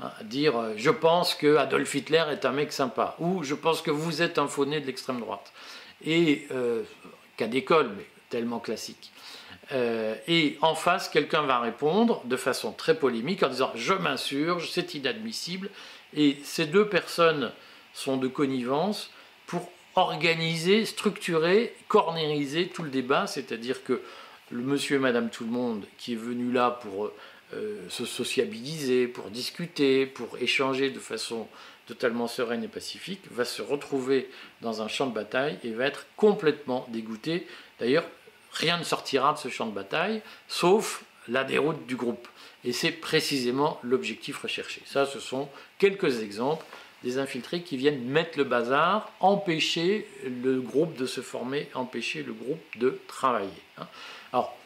Hein, 0.00 0.10
dire 0.22 0.56
euh, 0.56 0.74
Je 0.76 0.90
pense 0.90 1.34
que 1.34 1.56
Adolf 1.56 1.94
Hitler 1.94 2.24
est 2.30 2.44
un 2.44 2.52
mec 2.52 2.72
sympa. 2.72 3.16
Ou 3.20 3.42
Je 3.42 3.54
pense 3.54 3.82
que 3.82 3.90
vous 3.90 4.22
êtes 4.22 4.38
un 4.38 4.48
faux 4.48 4.64
de 4.64 4.70
l'extrême 4.70 5.20
droite. 5.20 5.52
Et, 6.04 6.46
euh, 6.50 6.82
cas 7.36 7.46
d'école, 7.46 7.90
mais 7.96 8.06
tellement 8.30 8.60
classique. 8.60 9.12
Euh, 9.72 10.14
et 10.28 10.58
en 10.60 10.74
face, 10.74 11.08
quelqu'un 11.08 11.42
va 11.42 11.58
répondre 11.60 12.22
de 12.24 12.36
façon 12.36 12.72
très 12.72 12.98
polémique 12.98 13.42
en 13.42 13.48
disant 13.48 13.70
Je 13.74 13.94
m'insurge, 13.94 14.70
c'est 14.70 14.94
inadmissible. 14.94 15.70
Et 16.14 16.38
ces 16.44 16.66
deux 16.66 16.88
personnes 16.88 17.52
sont 17.92 18.16
de 18.16 18.28
connivence 18.28 19.10
pour 19.46 19.70
organiser, 19.96 20.84
structurer, 20.84 21.74
cornériser 21.86 22.66
tout 22.66 22.82
le 22.82 22.90
débat, 22.90 23.26
c'est-à-dire 23.26 23.84
que 23.84 24.02
le 24.50 24.62
monsieur 24.62 24.96
et 24.96 24.98
madame 24.98 25.30
tout 25.30 25.44
le 25.44 25.50
monde 25.50 25.84
qui 25.98 26.12
est 26.12 26.16
venu 26.16 26.52
là 26.52 26.70
pour 26.70 27.10
euh, 27.54 27.88
se 27.88 28.04
sociabiliser, 28.04 29.06
pour 29.06 29.30
discuter, 29.30 30.06
pour 30.06 30.38
échanger 30.38 30.90
de 30.90 30.98
façon 30.98 31.46
totalement 31.86 32.26
sereine 32.26 32.64
et 32.64 32.68
pacifique, 32.68 33.20
va 33.30 33.44
se 33.44 33.62
retrouver 33.62 34.28
dans 34.62 34.82
un 34.82 34.88
champ 34.88 35.06
de 35.06 35.14
bataille 35.14 35.58
et 35.62 35.70
va 35.70 35.86
être 35.86 36.06
complètement 36.16 36.86
dégoûté. 36.88 37.46
D'ailleurs, 37.78 38.04
rien 38.52 38.78
ne 38.78 38.84
sortira 38.84 39.34
de 39.34 39.38
ce 39.38 39.48
champ 39.48 39.66
de 39.66 39.74
bataille, 39.74 40.22
sauf 40.48 41.04
la 41.28 41.44
déroute 41.44 41.86
du 41.86 41.96
groupe. 41.96 42.26
Et 42.64 42.72
c'est 42.72 42.92
précisément 42.92 43.78
l'objectif 43.82 44.38
recherché. 44.38 44.82
Ça, 44.86 45.06
ce 45.06 45.20
sont 45.20 45.48
quelques 45.78 46.22
exemples 46.22 46.64
des 47.02 47.18
infiltrés 47.18 47.62
qui 47.62 47.76
viennent 47.76 48.02
mettre 48.02 48.38
le 48.38 48.44
bazar, 48.44 49.12
empêcher 49.20 50.08
le 50.24 50.60
groupe 50.60 50.96
de 50.96 51.06
se 51.06 51.20
former, 51.20 51.68
empêcher 51.74 52.22
le 52.22 52.32
groupe 52.32 52.62
de 52.78 52.98
travailler. 53.06 53.50
Hein. 53.76 53.86
Alors, 54.32 54.56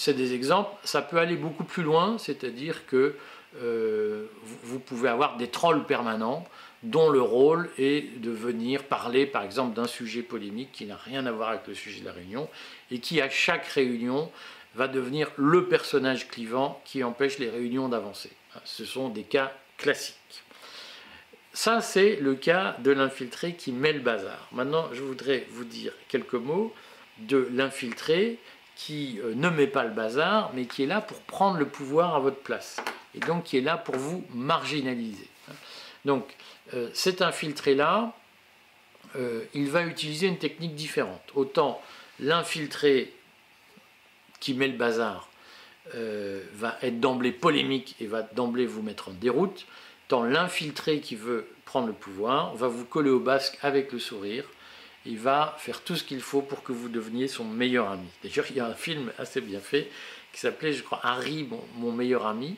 c'est 0.00 0.14
des 0.14 0.32
exemples, 0.32 0.70
ça 0.82 1.02
peut 1.02 1.18
aller 1.18 1.36
beaucoup 1.36 1.62
plus 1.62 1.82
loin, 1.82 2.16
c'est-à-dire 2.16 2.86
que 2.86 3.16
euh, 3.62 4.24
vous, 4.62 4.78
pouvez 4.78 5.10
avoir 5.10 5.36
des 5.36 5.48
trolls 5.48 5.84
permanents 5.84 6.48
dont 6.82 7.10
le 7.10 7.20
rôle 7.20 7.68
est 7.76 8.18
de 8.18 8.30
venir 8.30 8.84
parler 8.84 9.26
par 9.26 9.42
exemple 9.42 9.74
d'un 9.74 9.86
sujet 9.86 10.22
polémique 10.22 10.72
qui 10.72 10.86
n'a 10.86 10.96
rien 10.96 11.26
à 11.26 11.32
voir 11.32 11.50
avec 11.50 11.66
le 11.66 11.74
sujet 11.74 12.00
de 12.00 12.06
la 12.06 12.12
réunion 12.12 12.48
et 12.90 12.98
qui 12.98 13.20
à 13.20 13.28
chaque 13.28 13.66
réunion 13.66 14.32
va 14.74 14.88
devenir 14.88 15.30
le 15.36 15.68
personnage 15.68 16.28
clivant 16.28 16.80
qui 16.86 17.04
empêche 17.04 17.38
les 17.38 17.50
réunions 17.50 17.90
d'avancer. 17.90 18.30
Ce 18.64 18.86
sont 18.86 19.10
des 19.10 19.24
cas 19.24 19.52
classiques. 19.76 20.16
Ça, 21.52 21.82
c'est 21.82 22.16
le 22.16 22.36
cas 22.36 22.74
de 22.78 22.90
l'infiltré 22.90 23.52
qui 23.52 23.70
met 23.70 23.92
le 23.92 24.00
bazar. 24.00 24.48
Maintenant, 24.52 24.88
je 24.94 25.02
voudrais 25.02 25.46
vous 25.50 25.64
dire 25.64 25.92
quelques 26.08 26.32
mots 26.32 26.72
de 27.18 27.48
l'infiltré 27.52 28.38
qui 28.84 29.20
euh, 29.22 29.34
ne 29.34 29.50
met 29.50 29.66
pas 29.66 29.84
le 29.84 29.90
bazar, 29.90 30.52
mais 30.54 30.64
qui 30.64 30.84
est 30.84 30.86
là 30.86 31.02
pour 31.02 31.20
prendre 31.20 31.58
le 31.58 31.66
pouvoir 31.66 32.14
à 32.14 32.18
votre 32.18 32.38
place, 32.38 32.80
et 33.14 33.20
donc 33.20 33.44
qui 33.44 33.58
est 33.58 33.62
là 33.62 33.76
pour 33.76 33.94
vous 33.96 34.24
marginaliser. 34.32 35.28
Donc, 36.06 36.24
euh, 36.72 36.88
cet 36.94 37.20
infiltré-là, 37.20 38.14
euh, 39.16 39.44
il 39.52 39.68
va 39.68 39.82
utiliser 39.82 40.28
une 40.28 40.38
technique 40.38 40.74
différente. 40.74 41.20
Autant 41.34 41.82
l'infiltré 42.20 43.12
qui 44.38 44.54
met 44.54 44.68
le 44.68 44.76
bazar 44.76 45.28
va 46.54 46.76
être 46.82 47.00
d'emblée 47.00 47.32
polémique 47.32 47.96
et 47.98 48.06
va 48.06 48.22
d'emblée 48.22 48.64
vous 48.64 48.80
mettre 48.80 49.08
en 49.08 49.12
déroute, 49.12 49.66
tant 50.06 50.22
l'infiltré 50.22 51.00
qui 51.00 51.16
veut 51.16 51.48
prendre 51.64 51.88
le 51.88 51.92
pouvoir 51.92 52.54
va 52.54 52.68
vous 52.68 52.84
coller 52.84 53.10
au 53.10 53.18
basque 53.18 53.58
avec 53.62 53.90
le 53.92 53.98
sourire, 53.98 54.44
il 55.06 55.18
va 55.18 55.54
faire 55.58 55.82
tout 55.82 55.96
ce 55.96 56.04
qu'il 56.04 56.20
faut 56.20 56.42
pour 56.42 56.62
que 56.62 56.72
vous 56.72 56.88
deveniez 56.88 57.28
son 57.28 57.44
meilleur 57.44 57.90
ami. 57.90 58.06
D'ailleurs, 58.22 58.46
il 58.50 58.56
y 58.56 58.60
a 58.60 58.66
un 58.66 58.74
film 58.74 59.10
assez 59.18 59.40
bien 59.40 59.60
fait 59.60 59.90
qui 60.32 60.40
s'appelait, 60.40 60.72
je 60.72 60.82
crois, 60.82 61.00
Harry, 61.02 61.48
mon, 61.76 61.92
meilleur 61.92 62.26
ami, 62.26 62.56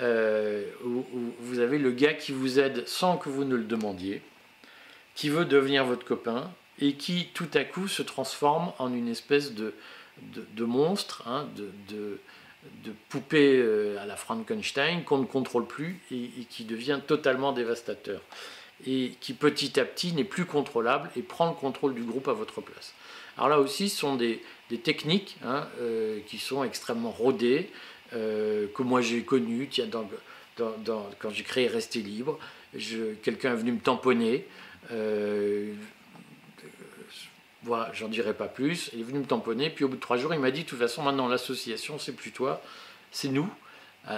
euh, 0.00 0.64
où, 0.84 1.04
vous 1.40 1.58
avez 1.58 1.78
le 1.78 1.90
gars 1.90 2.14
qui 2.14 2.32
vous 2.32 2.58
aide 2.58 2.86
sans 2.86 3.16
que 3.16 3.28
vous 3.28 3.44
ne 3.44 3.56
le 3.56 3.64
demandiez, 3.64 4.22
qui 5.14 5.30
veut 5.30 5.44
devenir 5.44 5.84
votre 5.84 6.04
copain 6.04 6.50
et 6.78 6.94
qui 6.94 7.28
tout 7.34 7.48
à 7.54 7.64
coup 7.64 7.88
se 7.88 8.02
transforme 8.02 8.72
en 8.78 8.92
une 8.92 9.08
espèce 9.08 9.52
de, 9.54 9.72
monstre, 10.60 11.22
hein, 11.26 11.48
de, 11.56 12.20
poupée 13.08 13.58
euh, 13.58 13.98
à 13.98 14.06
la 14.06 14.16
Frankenstein 14.16 15.02
qu'on 15.04 15.18
ne 15.18 15.24
contrôle 15.24 15.66
plus 15.66 15.98
et 16.12 16.44
qui 16.50 16.64
devient 16.64 17.00
totalement 17.04 17.52
dévastateur 17.52 18.20
et 18.86 19.12
qui 19.20 19.32
petit 19.32 19.78
à 19.80 19.84
petit 19.84 20.12
n'est 20.12 20.24
plus 20.24 20.44
contrôlable 20.44 21.10
et 21.16 21.22
prend 21.22 21.48
le 21.48 21.54
contrôle 21.54 21.94
du 21.94 22.02
groupe 22.02 22.28
à 22.28 22.32
votre 22.32 22.60
place. 22.60 22.94
Alors 23.36 23.48
là 23.48 23.60
aussi, 23.60 23.88
ce 23.88 23.96
sont 23.96 24.16
des, 24.16 24.42
techniques 24.82 25.36
hein, 25.44 25.66
euh, 25.80 26.18
qui 26.26 26.38
sont 26.38 26.64
extrêmement 26.64 27.10
rodées, 27.10 27.70
euh, 28.12 28.66
que 28.74 28.82
moi 28.82 29.00
j'ai 29.00 29.22
connues. 29.22 29.68
Tiens, 29.70 29.88
quand 30.56 31.30
j'ai 31.30 31.44
créé 31.44 31.68
Rester 31.68 32.00
Libre, 32.00 32.38
quelqu'un 33.22 33.52
est 33.52 33.56
venu 33.56 33.72
me 33.72 33.80
tamponner. 33.80 34.46
Euh, 34.90 35.72
voilà, 37.62 37.90
j'en 37.92 38.08
dirai 38.08 38.34
pas 38.34 38.48
plus. 38.48 38.90
Il 38.92 39.00
est 39.00 39.04
venu 39.04 39.20
me 39.20 39.24
tamponner, 39.24 39.70
puis 39.70 39.84
au 39.84 39.88
bout 39.88 39.96
de 39.96 40.00
trois 40.00 40.16
jours, 40.16 40.34
il 40.34 40.40
m'a 40.40 40.50
dit 40.50 40.62
de 40.62 40.68
toute 40.68 40.78
façon, 40.78 41.02
maintenant 41.02 41.28
l'association, 41.28 41.98
c'est 41.98 42.12
plus 42.12 42.32
toi, 42.32 42.62
c'est 43.10 43.28
nous. 43.28 43.48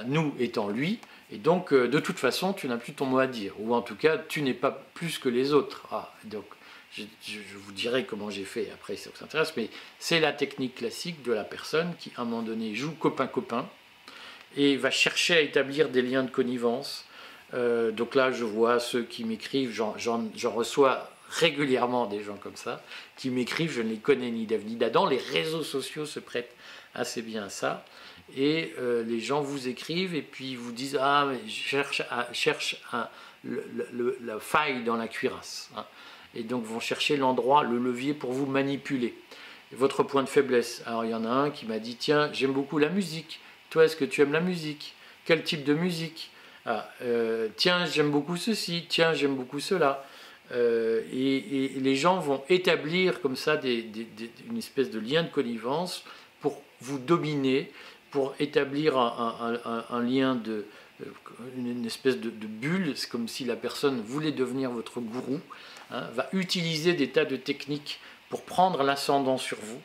Nous 0.06 0.34
étant 0.38 0.68
lui, 0.68 1.00
et 1.32 1.38
donc, 1.38 1.72
euh, 1.72 1.88
de 1.88 2.00
toute 2.00 2.18
façon, 2.18 2.52
tu 2.52 2.66
n'as 2.68 2.76
plus 2.76 2.92
ton 2.92 3.06
mot 3.06 3.18
à 3.18 3.26
dire, 3.26 3.54
ou 3.60 3.74
en 3.74 3.82
tout 3.82 3.94
cas, 3.94 4.18
tu 4.18 4.42
n'es 4.42 4.54
pas 4.54 4.70
plus 4.94 5.18
que 5.18 5.28
les 5.28 5.52
autres. 5.52 5.86
Ah, 5.92 6.12
donc, 6.24 6.44
je, 6.92 7.04
vous 7.54 7.72
dirai 7.72 8.04
comment 8.04 8.30
j'ai 8.30 8.44
fait. 8.44 8.68
Après, 8.74 8.96
ça 8.96 9.10
vous 9.14 9.24
intéresse, 9.24 9.52
mais 9.56 9.70
c'est 10.00 10.18
la 10.18 10.32
technique 10.32 10.76
classique 10.76 11.22
de 11.22 11.32
la 11.32 11.44
personne 11.44 11.94
qui, 12.00 12.10
à 12.16 12.22
un 12.22 12.24
moment 12.24 12.42
donné, 12.42 12.74
joue 12.74 12.92
copain-copain 12.92 13.68
et 14.56 14.76
va 14.76 14.90
chercher 14.90 15.34
à 15.34 15.40
établir 15.40 15.88
des 15.88 16.02
liens 16.02 16.24
de 16.24 16.30
connivence. 16.30 17.04
Euh, 17.54 17.92
donc 17.92 18.16
là, 18.16 18.32
je 18.32 18.42
vois 18.42 18.80
ceux 18.80 19.04
qui 19.04 19.24
m'écrivent, 19.24 19.72
j'en 19.72 20.50
reçois 20.50 21.08
régulièrement 21.28 22.06
des 22.06 22.24
gens 22.24 22.36
comme 22.36 22.56
ça, 22.56 22.82
qui 23.16 23.30
m'écrivent, 23.30 23.70
je 23.70 23.82
ne 23.82 23.90
les 23.90 23.98
connais 23.98 24.32
ni 24.32 24.46
d'Ève 24.46 24.66
ni 24.66 24.74
d'Adam, 24.74 25.06
les 25.06 25.18
réseaux 25.18 25.62
sociaux 25.62 26.06
se 26.06 26.18
prêtent 26.18 26.56
assez 26.92 27.22
bien 27.22 27.44
à 27.44 27.48
ça 27.48 27.84
et 28.36 28.74
euh, 28.78 29.02
les 29.04 29.20
gens 29.20 29.40
vous 29.40 29.68
écrivent 29.68 30.14
et 30.14 30.22
puis 30.22 30.56
vous 30.56 30.72
disent 30.72 30.98
ah 31.00 31.26
mais 31.30 31.48
cherche, 31.48 32.02
cherche 32.32 32.82
la 33.44 34.40
faille 34.40 34.84
dans 34.84 34.96
la 34.96 35.08
cuirasse 35.08 35.70
hein. 35.76 35.84
et 36.34 36.42
donc 36.42 36.64
vont 36.64 36.80
chercher 36.80 37.16
l'endroit 37.16 37.64
le 37.64 37.78
levier 37.78 38.14
pour 38.14 38.32
vous 38.32 38.46
manipuler. 38.46 39.14
Votre 39.72 40.02
point 40.02 40.24
de 40.24 40.28
faiblesse. 40.28 40.82
Alors 40.86 41.04
il 41.04 41.10
y 41.10 41.14
en 41.14 41.24
a 41.24 41.30
un 41.30 41.50
qui 41.50 41.66
m'a 41.66 41.78
dit 41.78 41.96
tiens 41.96 42.30
j'aime 42.32 42.52
beaucoup 42.52 42.78
la 42.78 42.88
musique. 42.88 43.40
Toi 43.70 43.84
est-ce 43.84 43.96
que 43.96 44.04
tu 44.04 44.20
aimes 44.20 44.32
la 44.32 44.40
musique? 44.40 44.94
Quel 45.24 45.42
type 45.44 45.64
de 45.64 45.74
musique? 45.74 46.30
Ah, 46.66 46.90
euh, 47.02 47.48
tiens 47.56 47.86
j'aime 47.86 48.10
beaucoup 48.10 48.36
ceci. 48.36 48.86
Tiens 48.88 49.14
j'aime 49.14 49.36
beaucoup 49.36 49.60
cela 49.60 50.04
euh, 50.52 51.02
et, 51.12 51.70
les 51.76 51.96
gens 51.96 52.18
vont 52.18 52.42
établir 52.48 53.20
comme 53.20 53.36
ça 53.36 53.60
une 53.64 54.58
espèce 54.58 54.90
de 54.90 54.98
lien 54.98 55.22
de 55.22 55.28
connivence 55.28 56.04
pour 56.40 56.60
vous 56.80 56.98
dominer 56.98 57.70
pour 58.10 58.34
établir 58.38 58.98
un, 58.98 60.02
lien 60.02 60.34
de 60.34 60.66
euh, 61.02 61.06
une 61.56 61.86
espèce 61.86 62.18
de, 62.18 62.30
bulle, 62.30 62.92
c'est 62.96 63.08
comme 63.08 63.28
si 63.28 63.44
la 63.44 63.56
personne 63.56 64.00
voulait 64.00 64.32
devenir 64.32 64.70
votre 64.70 65.00
gourou, 65.00 65.40
hein, 65.90 66.08
va 66.14 66.28
utiliser 66.32 66.92
des 66.94 67.10
tas 67.10 67.24
de 67.24 67.36
techniques 67.36 68.00
pour 68.28 68.42
prendre 68.42 68.82
l'ascendant 68.82 69.38
sur 69.38 69.58
vous 69.58 69.80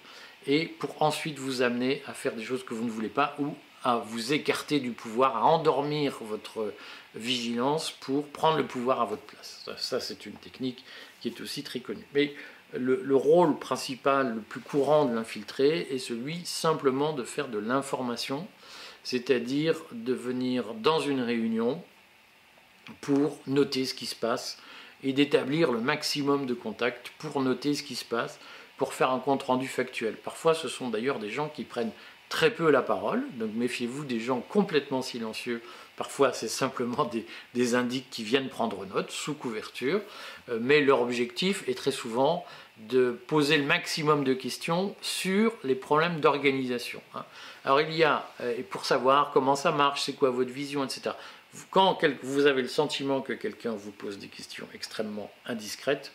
et 0.48 0.65
pour 0.65 1.01
ensuite 1.01 1.39
vous 1.39 1.62
amener 1.62 2.03
à 2.08 2.13
faire 2.13 2.34
des 2.34 2.44
choses 2.44 2.63
que 2.63 2.74
vous 2.74 2.84
ne 2.84 2.91
voulez 2.91 3.10
pas 3.10 3.36
ou 3.39 3.55
à 3.84 3.98
vous 3.98 4.34
écarter 4.34 4.79
du 4.79 4.91
pouvoir, 4.91 5.38
à 5.38 5.46
endormir 5.46 6.17
votre 6.22 6.74
vigilance 7.13 7.91
pour 7.91 8.27
prendre 8.27 8.58
le 8.58 8.65
pouvoir 8.65 9.01
à 9.01 9.05
votre 9.05 9.22
place. 9.22 9.70
Ça, 9.77 10.00
c'est 10.00 10.25
une 10.25 10.34
technique 10.34 10.84
qui 11.22 11.27
est 11.27 11.39
aussi 11.39 11.63
très 11.63 11.79
connue. 11.79 12.05
Le, 12.77 13.15
rôle 13.15 13.58
principal, 13.58 14.36
le 14.36 14.41
plus 14.41 14.60
courant 14.60 15.05
de 15.05 15.15
l'infiltré 15.15 15.88
est 15.91 16.00
celui 16.00 16.41
simplement 16.46 17.13
de 17.13 17.24
faire 17.24 17.48
de 17.48 17.58
l'information, 17.58 18.48
c'est-à-dire 19.03 19.75
de 19.91 20.13
venir 20.13 20.74
dans 20.75 21.00
une 21.00 21.22
réunion 21.22 21.82
pour 23.01 23.39
noter 23.48 23.86
ce 23.86 23.94
qui 23.94 24.05
se 24.05 24.15
passe 24.15 24.58
et 25.03 25.13
d'établir 25.13 25.72
le 25.72 25.79
maximum 25.79 26.46
de 26.46 26.53
contacts 26.53 27.12
pour 27.17 27.41
noter 27.41 27.74
ce 27.74 27.84
qui 27.84 27.96
se 27.96 28.05
passe, 28.05 28.39
pour 28.77 28.94
faire 28.94 29.12
un 29.12 29.20
compte-rendu 29.20 29.67
factuel. 29.67 30.15
Parfois, 30.15 30.53
ce 30.53 30.67
sont 30.67 30.89
d'ailleurs 30.89 31.20
des 31.20 31.29
gens 31.29 31.50
qui 31.50 31.63
prennent 31.63 31.91
très 32.29 32.51
peu 32.51 32.72
la 32.72 32.82
parole, 32.82 33.24
donc 33.36 33.51
méfiez-vous 33.53 34.03
des 34.03 34.20
gens 34.20 34.41
complètement 34.41 35.01
silencieux 35.01 35.62
Parfois, 35.98 36.34
c'est 36.34 36.50
simplement 36.50 37.05
des, 37.05 37.25
des 37.53 38.01
qui 38.12 38.24
viennent 38.24 38.50
prendre 38.50 38.86
note 38.86 39.12
sous 39.12 39.34
couverture, 39.34 40.01
euh, 40.50 40.60
mais 40.62 40.82
leur 40.82 41.01
objectif 41.01 41.67
est 41.70 41.77
très 41.77 41.91
souvent 41.91 42.46
de 42.77 43.12
poser 43.27 43.58
le 43.58 43.63
maximum 43.63 44.24
de 44.24 44.34
questions 44.34 44.96
sur 45.01 45.53
les 45.63 45.75
problèmes 45.75 46.20
d'organisation. 46.20 47.01
Hein. 47.13 47.25
Alors 47.63 47.82
il 47.82 47.94
y 47.96 48.03
a, 48.03 48.29
euh, 48.41 48.53
et 48.58 48.63
pour 48.63 48.86
savoir 48.86 49.32
comment 49.32 49.55
ça 49.55 49.72
marche, 49.72 50.01
c'est 50.01 50.13
quoi 50.13 50.29
votre 50.29 50.51
vision, 50.51 50.84
etc. 50.84 51.12
Quand 51.72 51.98
vous 52.22 52.48
avez 52.48 52.62
le 52.62 52.67
sentiment 52.67 53.22
que 53.22 53.32
quelqu'un 53.32 53.72
vous 53.72 53.91
pose 53.91 54.20
des 54.20 54.27
questions 54.27 54.67
extrêmement 54.74 55.32
indiscrètes, 55.46 56.12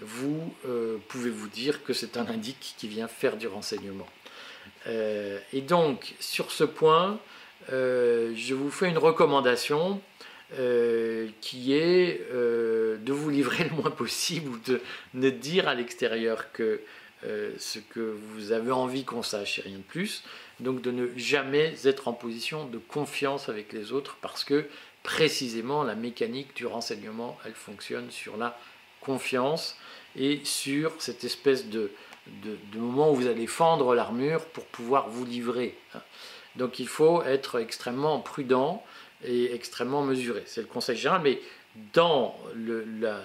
vous 0.00 0.52
euh, 0.66 0.98
pouvez 1.08 1.30
vous 1.30 1.48
dire 1.48 1.84
que 1.84 1.92
c'est 1.92 2.16
un 2.16 2.26
indique 2.26 2.74
qui 2.76 2.88
vient 2.88 3.06
faire 3.06 3.36
du 3.36 3.46
renseignement. 3.46 4.08
et 4.86 5.60
donc, 5.60 6.14
sur 6.18 6.50
ce 6.50 6.64
point, 6.64 7.18
je 7.68 8.54
vous 8.54 8.70
fais 8.70 8.88
une 8.90 8.98
recommandation 8.98 10.00
euh, 10.58 11.28
qui 11.40 11.74
est 11.74 12.20
euh, 12.32 12.96
de 12.98 13.12
vous 13.12 13.30
livrer 13.30 13.64
le 13.64 13.70
moins 13.70 13.90
possible 13.90 14.50
ou 14.50 14.58
de 14.66 14.80
ne 15.14 15.30
dire 15.30 15.68
à 15.68 15.74
l'extérieur 15.74 16.52
que 16.52 16.80
euh, 17.26 17.52
ce 17.58 17.78
que 17.78 18.00
vous 18.00 18.52
avez 18.52 18.70
envie 18.70 19.04
qu'on 19.04 19.22
sache 19.22 19.58
et 19.58 19.62
rien 19.62 19.78
de 19.78 19.82
plus. 19.82 20.22
Donc 20.60 20.82
de 20.82 20.90
ne 20.90 21.08
jamais 21.16 21.74
être 21.84 22.08
en 22.08 22.12
position 22.12 22.66
de 22.66 22.78
confiance 22.78 23.48
avec 23.48 23.72
les 23.72 23.92
autres 23.92 24.18
parce 24.20 24.44
que 24.44 24.66
précisément 25.02 25.82
la 25.82 25.94
mécanique 25.94 26.54
du 26.54 26.66
renseignement, 26.66 27.38
elle 27.44 27.54
fonctionne 27.54 28.10
sur 28.10 28.36
la 28.36 28.58
confiance 29.00 29.76
et 30.16 30.40
sur 30.44 30.92
cette 30.98 31.24
espèce 31.24 31.68
de, 31.68 31.90
moment 32.74 33.10
où 33.10 33.14
vous 33.14 33.26
allez 33.26 33.46
fendre 33.46 33.94
l'armure 33.94 34.44
pour 34.46 34.66
pouvoir 34.66 35.08
vous 35.08 35.24
livrer. 35.24 35.76
Donc 36.56 36.78
il 36.78 36.88
faut 36.88 37.22
être 37.22 37.60
extrêmement 37.60 38.20
prudent 38.20 38.84
extrêmement 39.26 40.02
mesuré. 40.02 40.42
C'est 40.46 40.60
le 40.60 40.66
conseil 40.66 40.96
général, 40.96 41.22
mais 41.22 41.40
dans 41.92 42.36
la, 43.00 43.20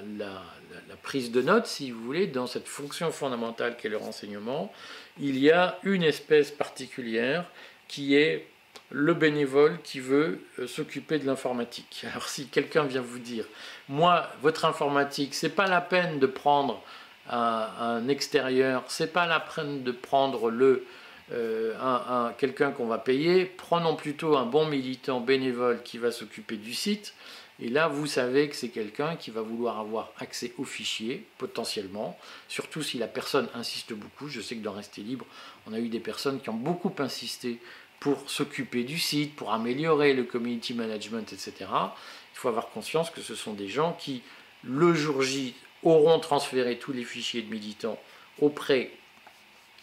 prise 1.04 1.32
de 1.32 1.42
notes, 1.42 1.66
si 1.66 1.92
vous 1.92 2.04
voulez, 2.04 2.28
dans 2.28 2.48
cette 2.48 2.68
fonction 2.68 3.12
fondamentale 3.12 3.78
qu'est 3.78 3.90
le 3.90 3.98
renseignement, 3.98 4.72
il 5.20 5.38
y 5.38 5.50
a 5.52 5.78
une 5.84 6.04
espèce 6.04 6.52
particulière 6.52 7.46
qui 7.88 8.16
est 8.16 8.48
le 8.92 9.14
bénévole 9.14 9.80
qui 9.84 10.00
veut 10.00 10.42
euh, 10.58 10.68
s'occuper 10.68 11.20
de 11.20 11.26
l'informatique. 11.26 12.06
Alors 12.12 12.28
si 12.28 12.48
quelqu'un 12.48 12.84
vient 12.84 13.02
vous 13.02 13.20
dire, 13.20 13.46
moi, 13.88 14.30
votre 14.42 14.66
informatique, 14.66 15.36
c'est 15.36 15.50
pas 15.50 15.68
la 15.68 15.82
peine 15.82 16.20
de 16.20 16.28
prendre 16.28 16.84
un 17.32 18.08
extérieur, 18.08 18.84
c'est 18.88 19.14
pas 19.14 19.28
la 19.28 19.40
peine 19.40 19.84
de 19.84 19.92
prendre 19.92 20.50
le 20.50 20.84
euh, 21.32 21.76
un, 21.80 22.34
quelqu'un 22.34 22.72
qu'on 22.72 22.88
va 22.88 22.98
payer, 22.98 23.46
prenons 23.46 23.96
plutôt 23.96 24.36
un 24.36 24.46
bon 24.46 24.66
militant 24.68 25.20
bénévole 25.20 25.84
qui 25.84 25.98
va 25.98 26.12
s'occuper 26.12 26.58
du 26.58 26.74
site. 26.74 27.14
Et 27.62 27.70
là, 27.70 27.88
vous 27.90 28.08
savez 28.08 28.48
que 28.48 28.56
c'est 28.56 28.70
quelqu'un 28.70 29.16
qui 29.18 29.32
va 29.32 29.42
vouloir 29.42 29.80
avoir 29.80 30.12
accès 30.18 30.54
aux 30.58 30.64
fichiers, 30.64 31.26
potentiellement, 31.38 32.18
surtout 32.48 32.82
si 32.82 32.98
la 32.98 33.08
personne 33.08 33.50
insiste 33.54 33.94
beaucoup. 33.94 34.30
Je 34.30 34.40
sais 34.40 34.56
que 34.56 34.64
dans 34.64 34.72
Rester 34.72 35.02
Libre, 35.02 35.26
on 35.68 35.74
a 35.74 35.80
eu 35.80 35.90
des 35.90 36.00
personnes 36.00 36.40
qui 36.40 36.50
ont 36.50 36.54
beaucoup 36.54 36.94
insisté 37.00 37.60
pour 38.00 38.30
s'occuper 38.30 38.84
du 38.84 38.98
site, 38.98 39.36
pour 39.36 39.52
améliorer 39.52 40.14
le 40.14 40.24
community 40.24 40.74
management, 40.74 41.34
etc. 41.34 41.54
Il 41.60 42.36
faut 42.36 42.48
avoir 42.48 42.70
conscience 42.70 43.10
que 43.10 43.22
ce 43.22 43.36
sont 43.36 43.54
des 43.54 43.68
gens 43.68 43.94
qui, 44.00 44.24
le 44.64 44.94
jour 44.94 45.22
J, 45.22 45.54
auront 45.84 46.20
transféré 46.20 46.78
tous 46.78 46.94
les 46.94 47.04
fichiers 47.04 47.42
de 47.42 47.52
militants 47.52 48.00
auprès 48.40 48.92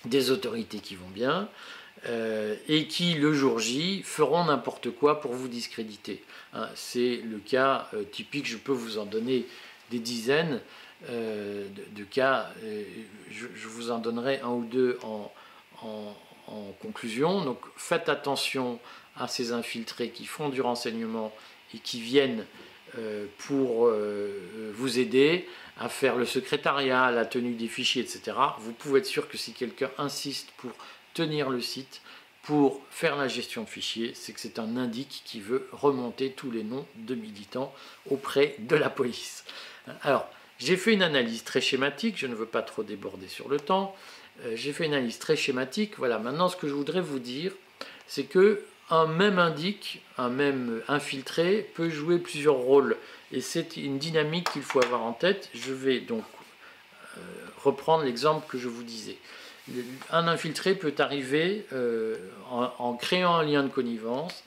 des 0.07 0.31
autorités 0.31 0.79
qui 0.79 0.97
vont 0.97 1.09
bien, 1.09 1.49
euh, 2.09 2.55
et 2.69 2.87
qui, 2.87 3.15
le 3.15 3.33
jour 3.33 3.59
J, 3.59 4.03
feront 4.03 4.45
n'importe 4.45 4.91
quoi 4.91 5.21
pour 5.21 5.33
vous 5.33 5.49
discréditer. 5.49 6.23
Hein, 6.53 6.69
c'est 6.75 7.21
le 7.25 7.39
cas 7.39 7.89
euh, 7.95 8.05
typique, 8.05 8.47
je 8.47 8.59
peux 8.59 8.73
vous 8.73 8.99
en 8.99 9.07
donner 9.07 9.47
des 9.91 9.99
dizaines 9.99 10.61
euh, 11.11 11.67
de, 11.95 12.05
cas, 12.05 12.51
je, 13.31 13.69
vous 13.69 13.91
en 13.91 13.99
donnerai 13.99 14.41
un 14.41 14.51
ou 14.51 14.65
deux 14.65 14.99
en, 15.03 15.33
en, 15.83 16.15
conclusion. 16.81 17.45
Donc 17.45 17.59
faites 17.77 18.09
attention 18.09 18.79
à 19.17 19.27
ces 19.27 19.53
infiltrés 19.53 20.11
qui 20.11 20.27
font 20.27 20.49
du 20.49 20.61
renseignement 20.61 21.33
et 21.75 21.79
qui 21.79 22.01
viennent 22.01 22.45
pour 23.39 23.91
vous 24.75 24.99
aider 24.99 25.47
à 25.79 25.89
faire 25.89 26.17
le 26.17 26.25
secrétariat, 26.25 27.11
la 27.11 27.27
tenue 27.27 27.55
des 27.55 27.69
fichiers, 27.69 28.03
etc., 28.03 28.37
vous 28.59 28.73
pouvez 28.73 29.01
être 29.01 29.07
sûr 29.07 29.29
que 29.29 29.37
si 29.37 29.53
quelqu'un 29.53 29.91
insiste 29.99 30.51
pour 30.57 30.73
tenir 31.15 31.51
le 31.51 31.61
site, 31.61 32.01
pour 32.43 32.81
faire 32.91 33.17
la 33.17 33.27
gestion 33.27 33.65
de 33.65 33.69
fichiers, 33.69 34.13
c'est 34.15 34.33
que 34.33 34.41
c'est 34.41 34.59
un 34.59 34.77
indique 34.77 35.23
qui 35.25 35.41
veut 35.41 35.69
remonter 35.73 36.31
tous 36.31 36.51
les 36.51 36.63
noms 36.63 36.87
de 36.95 37.15
militants 37.15 37.75
auprès 38.09 38.55
de 38.61 38.77
la 38.77 38.89
police. 38.89 39.45
Alors, 40.03 40.29
j'ai 40.59 40.77
fait 40.77 40.95
une 40.95 41.03
analyse 41.03 41.45
très 41.45 41.61
schématique, 41.61 42.17
je 42.17 42.27
ne 42.27 42.35
veux 42.35 42.47
pas 42.47 42.63
trop 42.63 42.83
déborder 42.83 43.29
sur 43.29 43.49
le 43.49 43.59
temps. 43.59 43.95
Euh, 44.45 44.55
j'ai 44.55 44.73
fait 44.73 44.87
une 44.87 44.95
analyse 44.95 45.19
très 45.19 45.37
schématique. 45.37 45.95
Voilà, 45.99 46.19
maintenant 46.19 46.49
ce 46.49 46.57
que 46.57 46.69
je 46.69 46.73
voudrais 46.73 47.01
vous 47.01 47.19
dire, 47.19 47.53
c'est 48.07 48.25
que 48.25 48.63
un 48.91 49.07
même 49.07 49.39
indique, 49.39 50.03
un 50.19 50.29
même 50.29 50.83
infiltré 50.89 51.69
peut 51.75 51.91
jouer 51.91 52.19
plusieurs 52.19 52.57
rôles. 52.57 52.97
Et 53.33 53.41
c'est 53.41 53.77
une 53.77 53.99
dynamique 53.99 54.51
qu'il 54.53 54.63
faut 54.63 54.83
avoir 54.83 55.03
en 55.03 55.13
tête. 55.13 55.51
Je 55.55 55.73
vais 55.73 56.01
donc 56.01 56.25
euh, 57.17 57.21
reprendre 57.63 58.05
l'exemple 58.05 58.47
que 58.49 58.59
je 58.59 58.69
vous 58.69 58.85
disais. 58.85 59.19
Un 60.11 60.29
infiltré 60.29 60.77
peut 60.77 60.95
arriver 60.99 61.67
euh, 61.73 62.17
en, 62.51 62.95
créant 62.95 63.35
un 63.35 63.43
lien 63.43 63.65
de 63.65 63.69
connivence, 63.69 64.45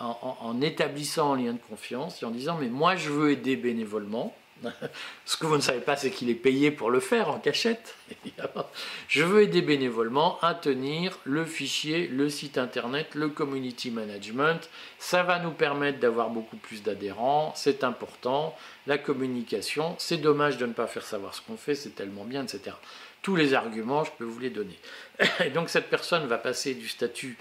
en, 0.00 0.60
établissant 0.62 1.34
un 1.34 1.36
lien 1.36 1.52
de 1.52 1.60
confiance 1.68 2.22
et 2.22 2.26
en 2.26 2.30
disant 2.30 2.56
mais 2.58 2.68
moi 2.68 2.96
je 2.96 3.10
veux 3.10 3.30
aider 3.30 3.56
bénévolement 3.56 4.34
Ce 5.24 5.36
que 5.36 5.46
vous 5.46 5.56
ne 5.56 5.62
savez 5.62 5.80
pas, 5.80 5.96
c'est 5.96 6.10
qu'il 6.10 6.30
est 6.30 6.34
payé 6.34 6.70
pour 6.70 6.90
le 6.90 7.00
faire 7.00 7.28
en 7.28 7.38
cachette. 7.38 7.94
Je 9.08 9.22
veux 9.22 9.42
aider 9.42 9.62
bénévolement 9.62 10.38
à 10.40 10.54
tenir 10.54 11.18
le 11.24 11.44
fichier, 11.44 12.08
le 12.08 12.28
site 12.28 12.58
internet, 12.58 13.14
le 13.14 13.28
community 13.28 13.90
management. 13.90 14.68
Ça 14.98 15.22
va 15.22 15.38
nous 15.38 15.50
permettre 15.50 16.00
d'avoir 16.00 16.30
beaucoup 16.30 16.56
plus 16.56 16.82
d'adhérents, 16.82 17.52
c'est 17.56 17.84
important. 17.84 18.56
La 18.86 18.98
communication, 18.98 19.94
c'est 19.98 20.18
dommage 20.18 20.58
de 20.58 20.66
ne 20.66 20.72
pas 20.72 20.86
faire 20.86 21.04
savoir 21.04 21.34
ce 21.34 21.40
qu'on 21.42 21.56
fait, 21.56 21.74
c'est 21.74 21.94
tellement 21.94 22.24
bien, 22.24 22.44
etc. 22.44 22.76
Tous 23.22 23.36
les 23.36 23.54
arguments, 23.54 24.04
je 24.04 24.10
peux 24.18 24.24
vous 24.24 24.40
les 24.40 24.50
donner. 24.50 24.78
Et 25.44 25.50
donc 25.50 25.68
cette 25.68 25.88
personne 25.88 26.26
va 26.26 26.38
passer 26.38 26.74
du 26.74 26.88
statut 26.88 27.36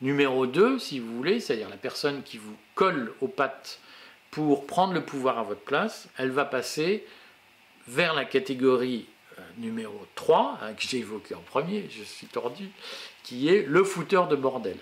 numéro 0.00 0.46
2, 0.46 0.78
si 0.78 0.98
vous 0.98 1.16
voulez, 1.16 1.40
c'est-à-dire 1.40 1.68
la 1.68 1.76
personne 1.76 2.22
qui 2.22 2.38
vous 2.38 2.56
colle 2.74 3.14
aux 3.20 3.28
pattes 3.28 3.80
pour 4.36 4.66
prendre 4.66 4.92
le 4.92 5.02
pouvoir 5.02 5.38
à 5.38 5.42
votre 5.44 5.62
place, 5.62 6.08
elle 6.18 6.30
va 6.30 6.44
passer 6.44 7.06
vers 7.88 8.12
la 8.12 8.26
catégorie 8.26 9.06
euh, 9.38 9.42
numéro 9.56 9.98
3, 10.14 10.58
hein, 10.60 10.74
que 10.74 10.82
j'ai 10.82 10.98
évoqué 10.98 11.34
en 11.34 11.40
premier, 11.40 11.88
je 11.88 12.04
suis 12.04 12.26
tordu, 12.26 12.68
qui 13.22 13.48
est 13.48 13.62
le 13.62 13.82
fouteur 13.82 14.28
de 14.28 14.36
bordel. 14.36 14.76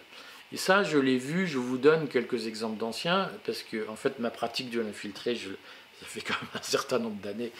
Et 0.50 0.56
ça, 0.56 0.82
je 0.82 0.98
l'ai 0.98 1.18
vu, 1.18 1.46
je 1.46 1.58
vous 1.58 1.78
donne 1.78 2.08
quelques 2.08 2.48
exemples 2.48 2.78
d'anciens, 2.78 3.30
parce 3.46 3.62
que 3.62 3.88
en 3.88 3.94
fait, 3.94 4.18
ma 4.18 4.30
pratique 4.30 4.70
de 4.70 4.80
l'infiltré, 4.80 5.36
ça 5.36 6.04
fait 6.04 6.20
quand 6.20 6.34
même 6.42 6.50
un 6.54 6.62
certain 6.62 6.98
nombre 6.98 7.22
d'années, 7.22 7.52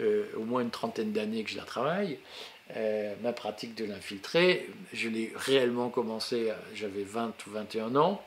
euh, 0.00 0.24
au 0.38 0.44
moins 0.44 0.62
une 0.62 0.70
trentaine 0.70 1.12
d'années 1.12 1.44
que 1.44 1.50
je 1.50 1.58
la 1.58 1.64
travaille. 1.64 2.18
Euh, 2.76 3.14
ma 3.22 3.34
pratique 3.34 3.74
de 3.74 3.84
l'infiltré, 3.84 4.70
je 4.94 5.10
l'ai 5.10 5.34
réellement 5.36 5.90
commencé, 5.90 6.50
j'avais 6.74 7.04
20 7.04 7.34
ou 7.46 7.50
21 7.50 7.94
ans. 7.96 8.24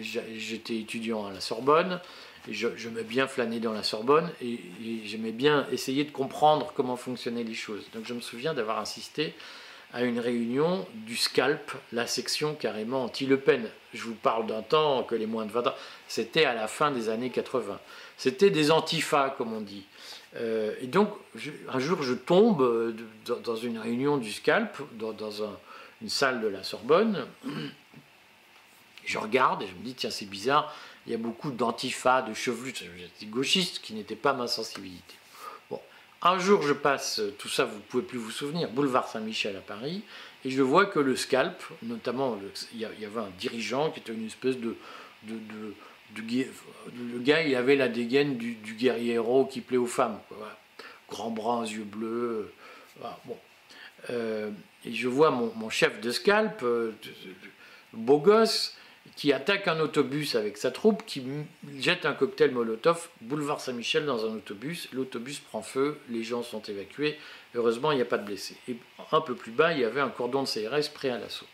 J'étais 0.00 0.76
étudiant 0.76 1.24
à 1.24 1.32
la 1.32 1.40
Sorbonne 1.40 2.00
j'aimais 2.48 3.04
bien 3.04 3.26
flâner 3.26 3.60
dans 3.60 3.72
la 3.72 3.82
Sorbonne 3.82 4.30
et, 4.40 4.58
j'aimais 5.04 5.32
bien 5.32 5.66
essayer 5.70 6.04
de 6.04 6.10
comprendre 6.10 6.72
comment 6.74 6.96
fonctionnaient 6.96 7.44
les 7.44 7.54
choses. 7.54 7.84
Donc 7.94 8.06
je 8.06 8.14
me 8.14 8.20
souviens 8.20 8.54
d'avoir 8.54 8.78
assisté 8.78 9.34
à 9.92 10.02
une 10.02 10.20
réunion 10.20 10.86
du 10.94 11.16
SCALP, 11.16 11.70
la 11.92 12.06
section 12.06 12.54
carrément 12.54 13.04
anti-Le 13.04 13.38
Pen. 13.38 13.68
Je 13.92 14.04
vous 14.04 14.14
parle 14.14 14.46
d'un 14.46 14.62
temps 14.62 15.02
que 15.02 15.14
les 15.14 15.26
moins 15.26 15.44
de 15.44 15.52
20 15.52 15.66
ans, 15.66 15.74
c'était 16.08 16.46
à 16.46 16.54
la 16.54 16.66
fin 16.66 16.90
des 16.90 17.10
années 17.10 17.28
80. 17.28 17.78
C'était 18.16 18.50
des 18.50 18.70
antifas, 18.70 19.34
comme 19.36 19.52
on 19.52 19.60
dit. 19.60 19.84
Euh, 20.36 20.74
et 20.80 20.86
donc, 20.86 21.10
un 21.68 21.78
jour, 21.78 22.02
je 22.02 22.14
tombe 22.14 22.62
euh, 22.62 22.94
dans, 23.44 23.56
une 23.56 23.78
réunion 23.78 24.16
du 24.16 24.32
SCALP, 24.32 24.78
dans, 24.94 25.14
une 26.00 26.08
salle 26.08 26.40
de 26.40 26.48
la 26.48 26.62
Sorbonne. 26.62 27.26
Je 29.04 29.18
regarde 29.18 29.64
et 29.64 29.66
je 29.66 29.74
me 29.74 29.82
dis, 29.82 29.94
tiens, 29.94 30.10
c'est 30.10 30.26
bizarre, 30.26 30.72
il 31.06 31.12
y 31.12 31.14
a 31.14 31.18
beaucoup 31.18 31.50
d'antifas, 31.50 32.22
de 32.22 32.34
chevelus, 32.34 32.74
des 33.20 33.26
gauchistes 33.26 33.80
qui 33.80 33.94
n'étaient 33.94 34.16
pas 34.16 34.32
ma 34.32 34.46
sensibilité. 34.46 35.14
Bon, 35.70 35.80
un 36.22 36.38
jour 36.38 36.62
je 36.62 36.72
passe, 36.72 37.20
tout 37.38 37.48
ça 37.48 37.64
vous 37.64 37.76
ne 37.76 37.82
pouvez 37.82 38.04
plus 38.04 38.18
vous 38.18 38.30
souvenir, 38.30 38.70
boulevard 38.70 39.08
Saint-Michel 39.08 39.56
à 39.56 39.60
Paris, 39.60 40.02
et 40.44 40.50
je 40.50 40.62
vois 40.62 40.86
que 40.86 40.98
le 40.98 41.16
scalp, 41.16 41.62
notamment, 41.82 42.38
il 42.72 42.80
y 42.80 42.84
avait 42.84 43.20
un 43.20 43.30
dirigeant 43.38 43.90
qui 43.90 44.00
était 44.00 44.12
une 44.12 44.26
espèce 44.26 44.56
de, 44.58 44.76
de, 45.24 45.36
le 46.16 47.18
gars, 47.20 47.42
il 47.42 47.54
avait 47.54 47.76
la 47.76 47.88
dégaine 47.88 48.36
du, 48.36 48.56
guerrier 48.78 49.14
héros 49.14 49.46
qui 49.46 49.60
plaît 49.60 49.76
aux 49.76 49.86
femmes. 49.86 50.18
Grand 51.08 51.30
brun, 51.30 51.64
yeux 51.64 51.84
bleus. 51.84 52.52
bon. 53.24 53.36
Euh, 54.10 54.50
et 54.84 54.92
je 54.92 55.08
vois 55.08 55.30
mon, 55.30 55.70
chef 55.70 56.00
de 56.00 56.10
scalp, 56.10 56.62
euh, 56.62 56.92
beau 57.92 58.18
gosse, 58.18 58.76
qui 59.16 59.32
attaque 59.32 59.68
un 59.68 59.80
autobus 59.80 60.34
avec 60.34 60.56
sa 60.56 60.70
troupe, 60.70 61.04
qui 61.06 61.24
jette 61.78 62.06
un 62.06 62.14
cocktail 62.14 62.52
Molotov, 62.52 63.08
boulevard 63.20 63.60
Saint-Michel 63.60 64.06
dans 64.06 64.24
un 64.24 64.36
autobus, 64.36 64.88
l'autobus 64.92 65.40
prend 65.40 65.62
feu, 65.62 65.98
les 66.08 66.22
gens 66.22 66.42
sont 66.42 66.62
évacués, 66.62 67.18
heureusement 67.54 67.92
il 67.92 67.96
n'y 67.96 68.02
a 68.02 68.06
pas 68.06 68.18
de 68.18 68.24
blessés. 68.24 68.56
Et 68.68 68.76
un 69.10 69.20
peu 69.20 69.34
plus 69.34 69.52
bas, 69.52 69.72
il 69.72 69.80
y 69.80 69.84
avait 69.84 70.00
un 70.00 70.08
cordon 70.08 70.42
de 70.42 70.48
CRS 70.48 70.88
prêt 70.88 71.10
à 71.10 71.18
l'assaut. 71.18 71.46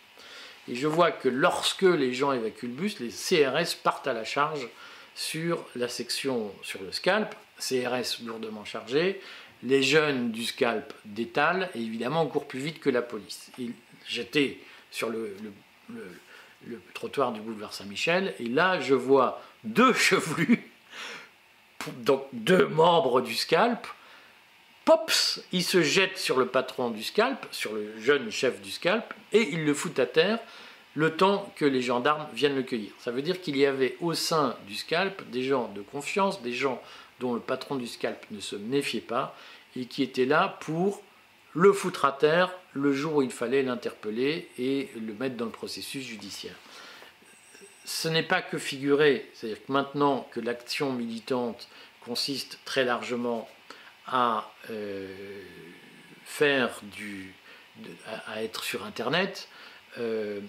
Et 0.69 0.75
je 0.75 0.87
vois 0.87 1.11
que 1.11 1.29
lorsque 1.29 1.83
les 1.83 2.13
gens 2.13 2.33
évacuent 2.33 2.69
le 2.69 2.75
bus, 2.75 3.01
les 3.01 3.09
CRS 3.09 3.75
partent 3.83 4.07
à 4.07 4.13
la 4.13 4.25
charge 4.25 4.69
sur 5.15 5.65
la 5.75 5.89
section 5.89 6.53
sur 6.63 6.83
le 6.83 6.93
scalp, 6.93 7.35
CRS 7.59 8.23
lourdement 8.25 8.65
chargé, 8.65 9.21
les 9.63 9.83
jeunes 9.83 10.31
du 10.31 10.45
scalp 10.45 10.93
détalent 11.05 11.69
et 11.75 11.81
évidemment 11.81 12.23
on 12.23 12.27
court 12.27 12.47
plus 12.47 12.61
vite 12.61 12.81
que 12.81 12.91
la 12.91 13.03
police. 13.03 13.51
J'étais 14.07 14.59
sur 14.91 15.11
le, 15.11 15.35
le, 15.91 16.05
trottoir 16.95 17.33
du 17.33 17.41
boulevard 17.41 17.73
Saint-Michel 17.73 18.35
et 18.39 18.47
là 18.47 18.81
je 18.81 18.95
vois 18.95 19.43
deux 19.65 19.93
chevelus, 19.95 20.71
donc 21.99 22.25
deux 22.33 22.67
membres 22.67 23.21
du 23.21 23.35
scalp, 23.35 23.87
pops, 24.85 25.41
ils 25.53 25.65
se 25.65 25.83
jettent 25.83 26.19
sur 26.19 26.39
le 26.39 26.47
patron 26.47 26.91
du 26.91 27.03
scalp, 27.03 27.47
sur 27.51 27.73
le 27.73 27.99
jeune 28.01 28.31
chef 28.31 28.61
du 28.61 28.71
scalp 28.71 29.15
et 29.33 29.49
ils 29.53 29.65
le 29.65 29.75
foutent 29.75 29.99
à 29.99 30.07
terre 30.07 30.39
le 30.95 31.17
temps 31.17 31.53
que 31.55 31.65
les 31.65 31.83
gendarmes 31.83 32.27
viennent 32.33 32.57
le 32.57 32.63
cueillir. 32.63 32.91
Ça 32.99 33.13
veut 33.13 33.23
dire 33.23 33.41
qu'il 33.41 33.57
y 33.57 33.67
avait 33.67 33.97
au 34.01 34.15
sein 34.15 34.57
du 34.67 34.75
scalp 34.75 35.23
des 35.31 35.45
gens 35.45 35.71
de 35.75 35.83
confiance, 35.83 36.43
des 36.43 36.53
gens 36.53 36.83
dont 37.21 37.35
le 37.35 37.41
patron 37.41 37.77
du 37.77 37.87
scalp 37.87 38.25
ne 38.31 38.41
se 38.41 38.57
méfiait 38.57 39.01
pas 39.01 39.37
et 39.77 39.85
qui 39.85 40.03
étaient 40.03 40.25
là 40.25 40.59
pour 40.61 41.03
le 41.59 41.73
foutre 41.73 42.05
à 42.05 42.13
terre 42.13 42.53
le 42.73 42.93
jour 42.93 43.17
où 43.17 43.23
il 43.23 43.33
fallait 43.33 43.65
l'interpeller 43.65 44.49
et 44.59 44.91
le 44.95 45.13
mettre 45.15 45.37
dans 45.37 45.45
le 45.45 45.51
processus 45.51 46.07
judiciaire. 46.07 46.55
Ce 47.85 48.07
n'est 48.07 48.23
pas 48.23 48.43
que 48.43 48.59
figurer, 48.59 49.29
c'est-à-dire 49.35 49.65
que 49.67 49.73
maintenant 49.73 50.29
que 50.31 50.39
l'action 50.39 50.93
militante 50.93 51.69
consiste 52.05 52.61
très 52.65 52.85
largement 52.85 53.49
à 54.07 54.53
euh, 54.71 55.43
faire 56.25 56.81
du, 56.97 57.35
à, 58.29 58.45
être 58.45 58.63
sur 58.63 58.85
Internet, 58.85 59.49
euh, 59.99 60.41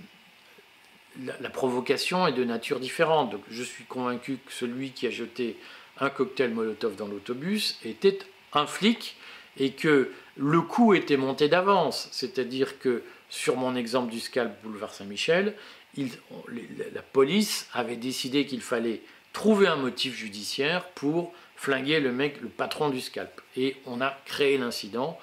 la, 1.42 1.50
provocation 1.50 2.28
est 2.28 2.34
de 2.34 2.44
nature 2.44 2.80
différente. 2.80 3.32
Donc 3.32 3.42
je 3.50 3.64
suis 3.64 3.86
convaincu 3.86 4.38
que 4.46 4.52
celui 4.52 4.92
qui 4.92 5.08
a 5.08 5.10
jeté 5.10 5.58
un 6.00 6.12
cocktail 6.12 6.52
Molotov 6.52 6.96
dans 6.96 7.08
l'autobus 7.08 7.80
était 7.84 8.20
un 8.54 8.68
flic 8.68 9.16
et 9.58 9.72
que 9.72 10.12
le 10.38 10.62
coup 10.62 10.94
était 10.94 11.18
monté 11.18 11.48
d'avance. 11.48 12.08
C'est-à-dire 12.12 12.80
que 12.80 13.04
sur 13.30 13.58
mon 13.58 13.76
exemple 13.76 14.12
du 14.12 14.20
scalp 14.20 14.52
boulevard 14.64 14.94
Saint-Michel, 14.94 15.56
la 15.98 17.02
police 17.14 17.68
avait 17.74 17.96
décidé 17.96 18.46
qu'il 18.46 18.62
fallait 18.62 19.02
trouver 19.34 19.68
un 19.68 19.76
motif 19.76 20.16
judiciaire 20.16 20.86
pour 20.90 21.34
flinguer 21.56 22.00
le 22.00 22.12
mec, 22.12 22.42
le 22.42 22.48
patron 22.48 22.90
du 22.90 23.02
scalp. 23.02 23.42
Et 23.58 23.76
on 23.86 24.02
a 24.02 24.18
créé 24.26 24.58
l'incident, 24.58 25.20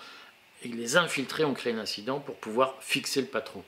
et 0.65 0.69
les 0.69 0.97
infiltrés 0.97 1.45
ont 1.45 1.55
créé 1.55 1.73
l'incident 1.73 2.21
pour 2.21 2.37
pouvoir 2.37 2.77
fixer 2.81 3.21
le 3.21 3.27
patron 3.27 3.65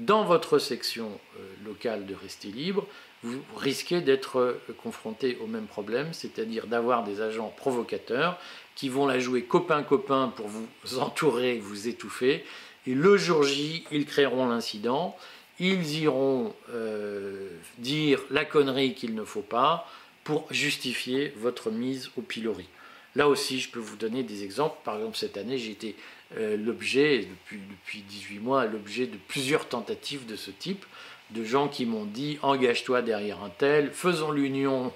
dans 0.00 0.24
votre 0.24 0.58
section 0.58 1.20
euh, 1.38 1.64
locale 1.64 2.06
de 2.06 2.14
rester 2.14 2.48
libre, 2.48 2.86
vous 3.22 3.42
risquez 3.56 4.00
d'être 4.00 4.38
euh, 4.38 4.62
confronté 4.82 5.38
au 5.42 5.46
même 5.46 5.66
problème, 5.66 6.12
c'est-à-dire 6.12 6.66
d'avoir 6.66 7.04
des 7.04 7.20
agents 7.20 7.52
provocateurs 7.56 8.38
qui 8.80 8.88
vont 8.88 9.06
la 9.06 9.18
jouer 9.18 9.42
copain-copain 9.42 10.32
pour 10.34 10.48
vous 10.48 10.98
entourer, 10.98 11.58
vous 11.58 11.86
étouffer, 11.86 12.46
et 12.86 12.94
le 12.94 13.18
jour 13.18 13.42
J, 13.42 13.84
ils 13.92 14.06
créeront 14.06 14.48
l'incident, 14.48 15.18
ils 15.58 15.98
iront 15.98 16.54
euh, 16.70 17.50
dire 17.76 18.20
la 18.30 18.46
connerie 18.46 18.94
qu'il 18.94 19.14
ne 19.14 19.24
faut 19.24 19.42
pas 19.42 19.86
pour 20.24 20.50
justifier 20.50 21.34
votre 21.36 21.70
mise 21.70 22.08
au 22.16 22.22
pilori. 22.22 22.68
Là 23.16 23.28
aussi, 23.28 23.60
je 23.60 23.68
peux 23.68 23.80
vous 23.80 23.96
donner 23.96 24.22
des 24.22 24.44
exemples. 24.44 24.78
Par 24.82 24.96
exemple, 24.96 25.18
cette 25.18 25.36
année, 25.36 25.58
j'ai 25.58 25.72
été 25.72 25.94
euh, 26.38 26.56
l'objet, 26.56 27.18
depuis, 27.18 27.60
depuis 27.70 28.00
18 28.00 28.38
mois, 28.38 28.64
l'objet 28.64 29.06
de 29.06 29.18
plusieurs 29.28 29.68
tentatives 29.68 30.24
de 30.24 30.36
ce 30.36 30.50
type, 30.50 30.86
de 31.32 31.44
gens 31.44 31.68
qui 31.68 31.84
m'ont 31.84 32.06
dit 32.06 32.38
engage-toi 32.40 33.02
derrière 33.02 33.44
un 33.44 33.50
tel, 33.50 33.90
faisons 33.92 34.30
l'union, 34.32 34.90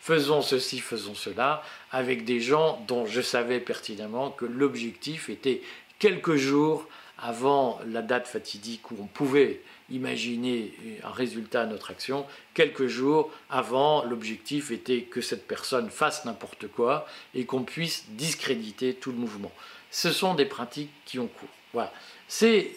faisons 0.00 0.42
ceci, 0.42 0.80
faisons 0.80 1.14
cela, 1.14 1.62
avec 1.90 2.24
des 2.24 2.40
gens 2.40 2.84
dont 2.88 3.06
je 3.06 3.20
savais 3.20 3.60
pertinemment 3.60 4.30
que 4.30 4.44
l'objectif 4.44 5.28
était 5.28 5.62
quelques 5.98 6.36
jours 6.36 6.86
avant 7.18 7.80
la 7.86 8.02
date 8.02 8.26
fatidique 8.26 8.90
où 8.90 8.96
on 9.00 9.06
pouvait 9.06 9.60
imaginer 9.90 10.72
un 11.02 11.10
résultat 11.10 11.62
à 11.62 11.66
notre 11.66 11.90
action, 11.90 12.26
quelques 12.54 12.86
jours 12.86 13.30
avant, 13.50 14.04
l'objectif 14.04 14.70
était 14.70 15.02
que 15.02 15.20
cette 15.20 15.46
personne 15.46 15.90
fasse 15.90 16.24
n'importe 16.24 16.68
quoi 16.68 17.06
et 17.34 17.44
qu'on 17.44 17.62
puisse 17.62 18.04
discréditer 18.10 18.94
tout 18.94 19.12
le 19.12 19.18
mouvement. 19.18 19.52
Ce 19.90 20.10
sont 20.10 20.34
des 20.34 20.46
pratiques 20.46 20.90
qui 21.04 21.18
ont 21.18 21.28
cours. 21.28 21.48
Voilà. 21.72 21.92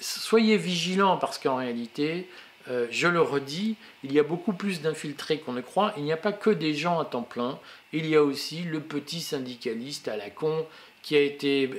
soyez 0.01 0.57
vigilants 0.57 1.17
parce 1.17 1.37
qu'en 1.37 1.57
réalité, 1.57 2.27
euh, 2.69 2.87
je 2.91 3.07
le 3.07 3.21
redis, 3.21 3.75
il 4.03 4.11
y 4.11 4.19
a 4.19 4.23
beaucoup 4.23 4.53
plus 4.53 4.81
d'infiltrés 4.81 5.39
qu'on 5.39 5.53
ne 5.53 5.61
croit. 5.61 5.93
Il 5.97 6.03
n'y 6.03 6.11
a 6.11 6.17
pas 6.17 6.33
que 6.33 6.49
des 6.49 6.73
gens 6.73 6.99
à 6.99 7.05
temps 7.05 7.23
plein. 7.23 7.59
Il 7.93 8.05
y 8.05 8.15
a 8.15 8.23
aussi 8.23 8.63
le 8.63 8.79
petit 8.79 9.21
syndicaliste 9.21 10.07
à 10.07 10.17
la 10.17 10.29
con 10.29 10.65
qui 11.01 11.15
a 11.15 11.21
été 11.21 11.71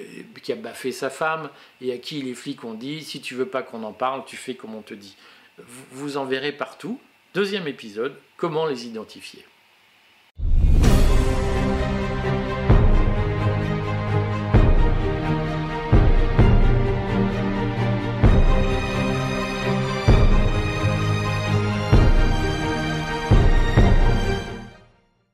qui 0.43 0.53
a 0.53 0.57
baffé 0.57 0.91
sa 0.91 1.11
femme 1.11 1.51
et 1.83 1.93
à 1.93 1.99
qui 1.99 2.23
les 2.23 2.35
flics 2.35 2.65
ont 2.65 2.75
dit 2.75 3.05
si 3.05 3.21
tu 3.21 3.35
veux 3.35 3.49
pas 3.49 3.63
qu'on 3.63 3.83
en 3.83 3.93
parle, 3.93 4.25
tu 4.25 4.37
fais 4.37 4.55
comme 4.55 4.75
on 4.75 4.83
te 4.83 4.95
dit. 4.95 5.17
Vous 5.91 6.17
en 6.17 6.25
verrez 6.25 6.53
partout. 6.53 7.01
Deuxième 7.35 7.69
épisode, 7.69 8.15
comment 8.37 8.67
les 8.67 8.87
identifier? 8.87 9.45